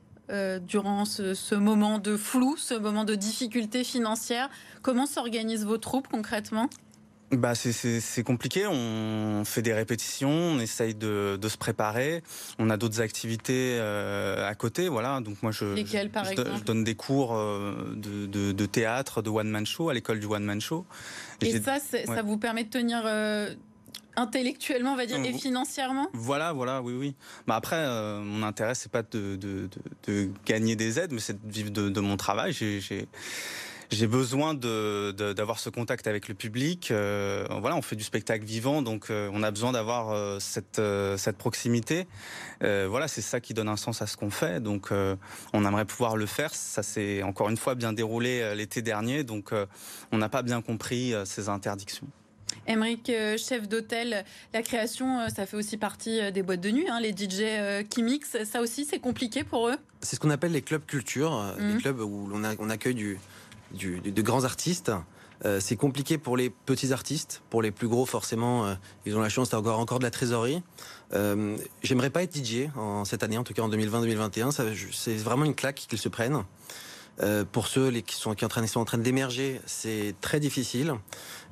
durant 0.63 1.05
ce, 1.05 1.35
ce, 1.35 1.57
moment 1.57 1.99
de 1.99 2.17
flou, 2.17 2.57
ce 2.57 2.75
moment 2.75 3.05
de 3.05 3.17
difficulté 3.17 3.83
financière? 3.83 4.49
Comment 4.83 5.07
s'organisent 5.07 5.65
vos 5.65 5.79
troupes 5.79 6.07
concrètement? 6.09 6.71
Bah 7.37 7.55
c'est 7.55 8.23
compliqué, 8.25 8.67
on 8.67 9.45
fait 9.45 9.63
des 9.63 9.73
répétitions, 9.73 10.31
on 10.31 10.59
essaye 10.59 10.95
de, 10.95 11.39
de 11.41 11.49
se 11.49 11.57
préparer, 11.57 12.23
on 12.59 12.71
a 12.71 12.77
d'autres 12.77 13.01
activités 13.01 13.77
euh, 13.79 14.49
à 14.49 14.55
côté, 14.55 14.89
voilà. 14.89 15.21
Donc 15.21 15.43
moi 15.43 15.53
je, 15.53 15.67
Lesquelles, 15.75 16.11
par 16.11 16.29
exemple 16.29 16.51
je, 16.59 16.65
donne 16.65 16.85
des 16.85 16.95
cours 16.95 17.37
euh, 17.37 17.95
de, 17.95 18.27
de, 18.27 18.53
de, 18.53 18.67
théâtre, 18.67 19.23
de 19.23 19.31
one 19.31 19.49
man 19.49 19.67
show 19.67 19.89
à 19.89 19.95
l'école 19.95 20.21
du 20.21 20.27
one 20.27 20.45
man 20.45 20.61
show. 20.61 20.85
Et 21.41 21.61
ça, 21.61 21.79
ça 21.79 22.23
vous 22.23 22.37
permet 22.37 22.65
de 22.65 22.71
tenir 22.71 23.03
euh, 23.05 23.55
intellectuellement, 24.17 24.93
on 24.93 24.97
va 24.97 25.07
dire, 25.07 25.19
et 25.25 25.33
financièrement? 25.33 26.09
Voilà, 26.13 26.53
voilà, 26.53 26.83
oui, 26.83 26.95
oui. 26.99 27.15
Bah 27.47 27.57
après, 27.57 27.77
euh, 27.77 28.21
mon 28.21 28.43
intérêt, 28.43 28.75
c'est 28.75 28.91
pas 28.91 29.03
de, 29.03 29.37
de, 29.37 29.69
de, 30.07 30.31
gagner 30.45 30.77
des 30.77 30.99
aides, 30.99 31.13
mais 31.13 31.21
c'est 31.21 31.45
de 31.45 31.53
vivre 31.53 31.71
de, 31.71 32.01
mon 32.01 32.17
travail. 32.17 32.53
J'ai 32.53 33.09
j'ai 33.91 34.07
besoin 34.07 34.55
de, 34.55 35.13
d'avoir 35.33 35.59
ce 35.59 35.69
contact 35.69 36.07
avec 36.07 36.29
le 36.29 36.35
public. 36.35 36.91
Euh, 36.91 37.47
voilà, 37.61 37.77
on 37.77 37.83
fait 37.83 37.97
du 37.97 38.05
spectacle 38.05 38.45
vivant, 38.45 38.83
donc 38.83 39.11
euh, 39.11 39.29
on 39.33 39.43
a 39.43 39.51
besoin 39.51 39.73
d'avoir 39.73 40.11
euh, 40.11 40.39
cette, 40.39 40.81
cette 41.17 41.37
proximité. 41.37 42.07
voilà, 42.61 43.09
c'est 43.09 43.21
ça 43.21 43.41
qui 43.41 43.55
donne 43.55 43.69
un 43.69 43.77
sens 43.77 44.01
à 44.03 44.07
ce 44.07 44.17
qu'on 44.17 44.31
fait. 44.31 44.61
Donc, 44.61 44.91
on 45.53 45.65
aimerait 45.65 45.85
pouvoir 45.85 46.17
le 46.17 46.27
faire. 46.27 46.55
Ça 46.55 46.83
s'est 46.83 47.23
encore 47.23 47.49
une 47.49 47.57
fois 47.57 47.75
bien 47.75 47.93
déroulé 47.93 48.55
l'été 48.55 48.83
dernier, 48.83 49.25
donc 49.25 49.53
on 50.13 50.19
n'a 50.19 50.29
pas 50.29 50.43
bien 50.43 50.63
compris 50.63 51.15
ces 51.25 51.49
interdictions. 51.49 52.07
Émeric, 52.67 53.11
chef 53.39 53.69
d'hôtel, 53.69 54.25
la 54.53 54.63
création, 54.63 55.29
ça 55.35 55.47
fait 55.47 55.57
aussi 55.57 55.77
partie 55.77 56.31
des 56.33 56.43
boîtes 56.43 56.61
de 56.61 56.71
nuit, 56.71 56.89
hein, 56.89 57.01
les 57.01 57.13
DJ 57.13 57.85
qui 57.89 58.03
mixent. 58.03 58.45
Ça 58.45 58.61
aussi, 58.61 58.85
c'est 58.85 58.99
compliqué 58.99 59.45
pour 59.45 59.69
eux? 59.69 59.77
C'est 60.01 60.17
ce 60.17 60.21
qu'on 60.21 60.31
appelle 60.31 60.53
les 60.53 60.63
clubs 60.63 60.85
culture, 60.85 61.55
les 61.59 61.75
mmh. 61.75 61.79
clubs 61.79 62.01
où 62.01 62.31
on 62.33 62.71
accueille 62.71 62.95
du, 62.95 63.19
de 63.73 64.23
grands 64.23 64.45
artistes. 64.45 64.93
Euh, 65.45 65.59
c'est 65.61 65.77
compliqué 65.77 66.19
pour 66.19 66.37
les 66.37 66.51
petits 66.51 66.93
artistes. 66.93 67.43
Pour 67.51 67.63
les 67.63 67.71
plus 67.71 67.89
gros, 67.89 68.05
forcément, 68.05 68.67
euh, 68.67 68.75
ils 69.07 69.17
ont 69.17 69.21
la 69.21 69.29
chance 69.29 69.51
d'avoir 69.51 69.79
encore 69.79 69.99
de 69.99 70.05
la 70.05 70.11
trésorerie. 70.11 70.63
Euh, 71.15 71.57
J'aimerais 71.83 72.11
pas 72.11 72.23
être 72.23 72.37
DJ 72.37 72.69
en 72.77 73.05
cette 73.05 73.23
année, 73.23 73.39
en 73.39 73.45
tout 73.45 73.55
cas 73.55 73.63
en 73.63 73.71
2020-2021. 73.71 74.51
C'est 74.93 75.17
vraiment 75.17 75.45
une 75.45 75.55
claque 75.55 75.87
qu'ils 75.89 75.99
se 75.99 76.09
prennent. 76.09 76.45
Pour 77.53 77.67
ceux 77.67 77.91
qui, 78.01 78.17
sont, 78.17 78.35
qui, 78.35 78.47
en 78.47 78.49
train, 78.49 78.67
sont 78.67 78.81
en 78.81 78.87
train 78.87 78.97
d'émerger, 78.97 79.61
c'est 79.67 80.15
très 80.23 80.41
difficile. 80.41 80.95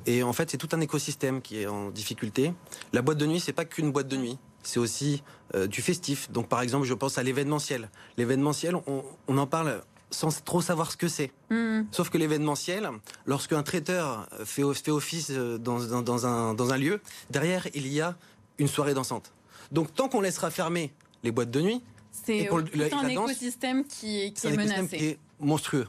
Et 0.06 0.22
en 0.22 0.32
fait, 0.32 0.50
c'est 0.50 0.56
tout 0.56 0.70
un 0.72 0.80
écosystème 0.80 1.42
qui 1.42 1.60
est 1.60 1.66
en 1.66 1.90
difficulté. 1.90 2.54
La 2.94 3.02
boîte 3.02 3.18
de 3.18 3.26
nuit, 3.26 3.38
c'est 3.38 3.52
pas 3.52 3.66
qu'une 3.66 3.92
boîte 3.92 4.08
de 4.08 4.16
nuit. 4.16 4.38
C'est 4.62 4.80
aussi 4.80 5.22
du 5.68 5.82
festif. 5.82 6.30
Donc, 6.30 6.48
par 6.48 6.62
exemple, 6.62 6.86
je 6.86 6.94
pense 6.94 7.18
à 7.18 7.22
l'événementiel. 7.22 7.90
L'événementiel, 8.16 8.76
on, 8.86 9.04
on 9.26 9.36
en 9.36 9.46
parle 9.46 9.82
sans 10.10 10.42
trop 10.44 10.60
savoir 10.60 10.90
ce 10.90 10.96
que 10.96 11.08
c'est. 11.08 11.30
Hmm. 11.50 11.82
Sauf 11.90 12.10
que 12.10 12.18
l'événementiel, 12.18 12.88
lorsqu'un 13.26 13.62
traiteur 13.62 14.28
fait, 14.44 14.62
fait 14.74 14.90
office 14.90 15.30
euh, 15.30 15.58
dans, 15.58 15.78
dans, 15.80 16.26
un, 16.26 16.54
dans, 16.54 16.72
un, 16.72 16.78
lieu, 16.78 17.00
derrière, 17.30 17.66
il 17.74 17.86
y 17.88 18.00
a 18.00 18.16
une 18.58 18.68
soirée 18.68 18.94
dansante. 18.94 19.32
Donc 19.72 19.94
tant 19.94 20.08
qu'on 20.08 20.20
laissera 20.20 20.50
fermer 20.50 20.92
les 21.22 21.30
boîtes 21.30 21.50
de 21.50 21.60
nuit, 21.60 21.82
c'est 22.10 22.48
un 22.48 23.08
écosystème 23.08 23.84
qui, 23.84 24.32
qui 24.32 24.46
est, 24.46 24.56
menacé. 24.56 24.96
Qui 24.96 25.06
est 25.06 25.18
monstrueux. 25.40 25.86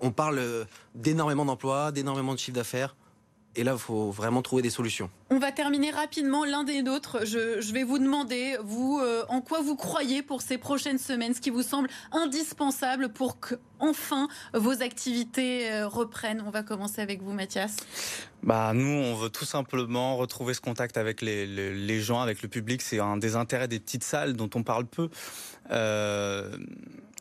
On 0.00 0.10
parle 0.10 0.38
euh, 0.38 0.64
d'énormément 0.94 1.44
d'emplois, 1.44 1.92
d'énormément 1.92 2.34
de 2.34 2.38
chiffres 2.38 2.56
d'affaires. 2.56 2.96
Et 3.54 3.64
là, 3.64 3.72
il 3.72 3.78
faut 3.78 4.10
vraiment 4.10 4.40
trouver 4.40 4.62
des 4.62 4.70
solutions. 4.70 5.10
On 5.30 5.38
va 5.38 5.52
terminer 5.52 5.90
rapidement 5.90 6.44
l'un 6.44 6.64
des 6.64 6.82
nôtres. 6.82 7.26
Je, 7.26 7.60
je, 7.60 7.72
vais 7.72 7.84
vous 7.84 7.98
demander, 7.98 8.56
vous, 8.62 8.98
euh, 9.02 9.24
en 9.28 9.42
quoi 9.42 9.60
vous 9.60 9.76
croyez 9.76 10.22
pour 10.22 10.40
ces 10.40 10.56
prochaines 10.56 10.98
semaines, 10.98 11.34
ce 11.34 11.40
qui 11.40 11.50
vous 11.50 11.62
semble 11.62 11.88
indispensable 12.12 13.10
pour 13.10 13.40
que 13.40 13.56
enfin 13.78 14.28
vos 14.54 14.82
activités 14.82 15.70
euh, 15.70 15.86
reprennent. 15.86 16.42
On 16.46 16.50
va 16.50 16.62
commencer 16.62 17.02
avec 17.02 17.20
vous, 17.20 17.32
Mathias. 17.32 17.76
Bah, 18.42 18.72
nous, 18.74 18.88
on 18.88 19.14
veut 19.16 19.30
tout 19.30 19.44
simplement 19.44 20.16
retrouver 20.16 20.54
ce 20.54 20.60
contact 20.60 20.96
avec 20.96 21.20
les, 21.20 21.46
les, 21.46 21.74
les 21.74 22.00
gens, 22.00 22.20
avec 22.20 22.42
le 22.42 22.48
public. 22.48 22.80
C'est 22.80 23.00
un 23.00 23.18
des 23.18 23.36
intérêts 23.36 23.68
des 23.68 23.80
petites 23.80 24.04
salles 24.04 24.32
dont 24.32 24.50
on 24.54 24.62
parle 24.62 24.86
peu. 24.86 25.10
Euh, 25.70 26.56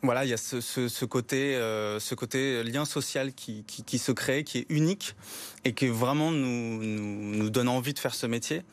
voilà, 0.04 0.26
il 0.26 0.30
y 0.30 0.34
a 0.34 0.38
ce, 0.38 0.62
ce, 0.62 0.88
ce 0.88 1.06
côté, 1.06 1.56
euh, 1.56 2.00
ce 2.00 2.16
côté 2.16 2.64
lien 2.64 2.86
social 2.86 3.34
qui, 3.34 3.64
qui, 3.66 3.84
qui, 3.84 3.98
se 3.98 4.12
crée, 4.12 4.44
qui 4.44 4.60
est 4.60 4.66
unique 4.70 5.16
et 5.64 5.74
qui 5.74 5.88
vraiment 5.88 6.32
nous, 6.32 6.84
nous, 6.84 7.36
nous 7.36 7.50
donne 7.50 7.68
envie 7.68 7.94
de 7.94 8.00
faire 8.00 8.16
ce 8.16 8.26
métier. 8.26 8.64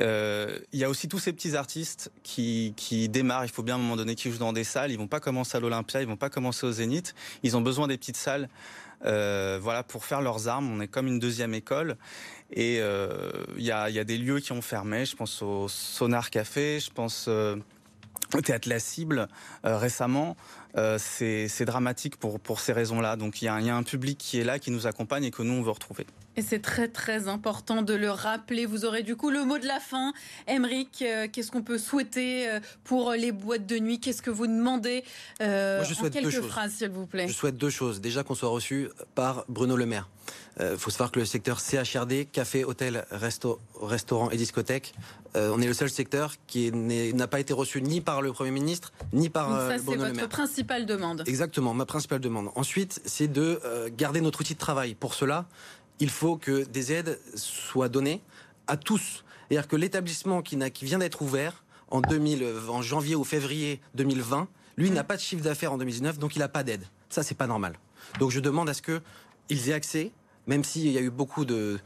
Euh, 0.00 0.58
il 0.72 0.78
y 0.78 0.84
a 0.84 0.90
aussi 0.90 1.08
tous 1.08 1.18
ces 1.18 1.32
petits 1.32 1.56
artistes 1.56 2.12
qui, 2.22 2.74
qui 2.76 3.08
démarrent. 3.08 3.44
Il 3.44 3.50
faut 3.50 3.62
bien 3.62 3.74
à 3.74 3.78
un 3.78 3.80
moment 3.80 3.96
donné 3.96 4.14
qu'ils 4.14 4.32
jouent 4.32 4.38
dans 4.38 4.52
des 4.52 4.64
salles. 4.64 4.92
Ils 4.92 4.98
vont 4.98 5.08
pas 5.08 5.20
commencer 5.20 5.56
à 5.56 5.60
l'Olympia, 5.60 6.00
ils 6.00 6.06
vont 6.06 6.16
pas 6.16 6.30
commencer 6.30 6.66
au 6.66 6.72
Zénith. 6.72 7.14
Ils 7.42 7.56
ont 7.56 7.60
besoin 7.60 7.88
des 7.88 7.98
petites 7.98 8.16
salles, 8.16 8.48
euh, 9.04 9.58
voilà, 9.60 9.82
pour 9.82 10.04
faire 10.04 10.20
leurs 10.20 10.48
armes. 10.48 10.70
On 10.70 10.80
est 10.80 10.88
comme 10.88 11.06
une 11.08 11.18
deuxième 11.18 11.54
école. 11.54 11.96
Et 12.52 12.76
il 12.76 12.80
euh, 12.80 13.32
y, 13.56 13.70
a, 13.72 13.90
y 13.90 13.98
a 13.98 14.04
des 14.04 14.18
lieux 14.18 14.40
qui 14.40 14.52
ont 14.52 14.62
fermé. 14.62 15.04
Je 15.04 15.16
pense 15.16 15.42
au 15.42 15.68
Sonar 15.68 16.30
Café. 16.30 16.78
Je 16.80 16.90
pense 16.90 17.26
euh, 17.28 17.56
au 18.34 18.40
Théâtre 18.40 18.68
La 18.68 18.78
Cible 18.78 19.28
récemment. 19.64 20.36
Euh, 20.76 20.98
c'est 20.98 21.64
dramatique 21.64 22.16
pour, 22.16 22.40
pour 22.40 22.60
ces 22.60 22.72
raisons-là. 22.72 23.16
Donc 23.16 23.42
il 23.42 23.46
y, 23.46 23.48
a, 23.48 23.60
y, 23.60 23.70
a 23.70 23.76
un 23.76 23.82
public 23.82 24.18
qui 24.18 24.38
est 24.38 24.44
là, 24.44 24.58
qui 24.58 24.70
nous 24.70 24.86
accompagne 24.86 25.24
et 25.24 25.30
que 25.30 25.42
nous, 25.42 25.54
on 25.54 25.62
veut 25.62 25.70
retrouver. 25.70 26.06
Et 26.38 26.42
c'est 26.42 26.60
très 26.60 26.86
très 26.86 27.26
important 27.26 27.82
de 27.82 27.94
le 27.94 28.12
rappeler. 28.12 28.64
Vous 28.64 28.84
aurez 28.84 29.02
du 29.02 29.16
coup 29.16 29.30
le 29.30 29.44
mot 29.44 29.58
de 29.58 29.66
la 29.66 29.80
fin. 29.80 30.12
Emeric, 30.46 31.02
euh, 31.02 31.26
qu'est-ce 31.26 31.50
qu'on 31.50 31.62
peut 31.62 31.78
souhaiter 31.78 32.48
euh, 32.48 32.60
pour 32.84 33.10
les 33.10 33.32
boîtes 33.32 33.66
de 33.66 33.76
nuit? 33.80 33.98
Qu'est-ce 33.98 34.22
que 34.22 34.30
vous 34.30 34.46
demandez 34.46 35.02
Moi, 35.40 35.82
je 35.82 35.94
souhaite 35.94 36.16
En 36.16 36.20
quelques 36.20 36.42
phrases, 36.42 36.74
s'il 36.74 36.90
vous 36.90 37.06
plaît. 37.06 37.26
Je 37.26 37.32
souhaite 37.32 37.56
deux 37.56 37.70
choses. 37.70 38.00
Déjà 38.00 38.22
qu'on 38.22 38.36
soit 38.36 38.50
reçu 38.50 38.88
par 39.16 39.46
Bruno 39.48 39.76
Le 39.76 39.86
Maire. 39.86 40.08
Il 40.58 40.64
euh, 40.64 40.78
faut 40.78 40.90
savoir 40.90 41.12
que 41.12 41.20
le 41.20 41.24
secteur 41.24 41.60
CHRD, 41.60 42.26
café, 42.30 42.64
hôtel, 42.64 43.04
resto, 43.10 43.60
restaurant 43.80 44.30
et 44.30 44.36
discothèque, 44.36 44.92
euh, 45.36 45.52
on 45.54 45.60
est 45.60 45.66
le 45.66 45.74
seul 45.74 45.88
secteur 45.88 46.34
qui 46.46 46.72
n'a 46.72 47.28
pas 47.28 47.38
été 47.38 47.52
reçu 47.52 47.80
ni 47.80 48.00
par 48.00 48.22
le 48.22 48.32
Premier 48.32 48.50
ministre, 48.50 48.92
ni 49.12 49.28
par 49.28 49.50
Donc 49.50 49.58
ça, 49.58 49.64
euh, 49.64 49.78
c'est 49.78 49.96
votre 49.96 50.28
principale 50.28 50.86
demande. 50.86 51.22
Exactement, 51.26 51.74
ma 51.74 51.86
principale 51.86 52.20
demande. 52.20 52.50
Ensuite, 52.56 53.00
c'est 53.04 53.28
de 53.28 53.60
garder 53.96 54.20
notre 54.20 54.40
outil 54.40 54.54
de 54.54 54.58
travail. 54.58 54.94
Pour 54.94 55.14
cela, 55.14 55.46
il 56.00 56.10
faut 56.10 56.36
que 56.36 56.64
des 56.64 56.92
aides 56.92 57.18
soient 57.34 57.88
données 57.88 58.20
à 58.66 58.76
tous. 58.76 59.24
C'est-à-dire 59.48 59.68
que 59.68 59.76
l'établissement 59.76 60.42
qui, 60.42 60.56
vient 60.82 60.98
d'être 60.98 61.22
ouvert 61.22 61.64
en, 61.90 62.00
2000, 62.00 62.44
en 62.68 62.82
janvier 62.82 63.14
ou 63.14 63.24
février 63.24 63.80
2020, 63.94 64.48
lui, 64.76 64.90
n'a 64.90 65.04
pas 65.04 65.16
de 65.16 65.20
chiffre 65.20 65.42
d'affaires 65.42 65.72
en 65.72 65.78
2019, 65.78 66.18
donc 66.18 66.36
il 66.36 66.38
n'a 66.38 66.48
pas 66.48 66.62
d'aide. 66.62 66.84
Ça, 67.08 67.22
c'est 67.22 67.34
pas 67.34 67.46
normal. 67.46 67.78
Donc 68.18 68.30
je 68.30 68.40
demande 68.40 68.68
à 68.68 68.74
ce 68.74 68.82
qu'ils 68.82 69.68
aient 69.68 69.74
accès 69.74 70.12
même 70.48 70.64
s'il 70.64 70.90
y 70.90 70.98
a 70.98 71.02
eu 71.02 71.10
beaucoup 71.10 71.44
de, 71.44 71.78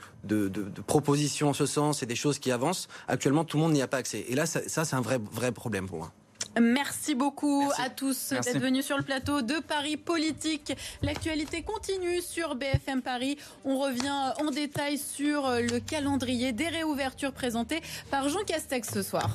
propositions 0.87 1.51
en 1.51 1.53
ce 1.53 1.67
sens 1.67 2.03
et 2.03 2.07
des 2.07 2.15
choses 2.15 2.39
qui 2.39 2.51
avancent, 2.51 2.89
actuellement 3.09 3.45
tout 3.45 3.57
le 3.59 3.65
monde 3.65 3.73
n'y 3.73 3.83
a 3.83 3.89
pas 3.89 3.99
accès. 3.99 4.25
Et 4.29 4.35
là, 4.35 4.47
ça, 4.47 4.61
ça 4.69 4.85
c'est 4.85 4.97
un 4.97 5.01
vrai, 5.01 5.19
vrai 5.33 5.53
problème 5.53 5.89
pour 5.89 5.99
moi. 5.99 6.13
Merci 6.61 7.15
beaucoup 7.15 7.71
à 7.79 7.89
tous 7.89 8.31
d'être 8.31 8.59
venus 8.59 8.85
sur 8.85 8.99
le 8.99 9.03
plateau 9.03 9.43
de 9.43 9.59
Paris 9.61 9.97
Politique. 9.97 10.75
L'actualité 11.03 11.63
continue 11.63 12.21
sur 12.21 12.55
BFM 12.55 13.01
Paris. 13.03 13.39
On 13.65 13.79
revient 13.79 14.33
en 14.41 14.51
détail 14.51 14.99
sur 14.99 15.51
le 15.51 15.79
calendrier 15.81 16.53
des 16.53 16.69
réouvertures 16.69 17.33
présentées 17.33 17.81
par 18.11 18.29
Jean 18.29 18.45
Castex 18.45 18.93
ce 18.93 19.03
soir. 19.03 19.31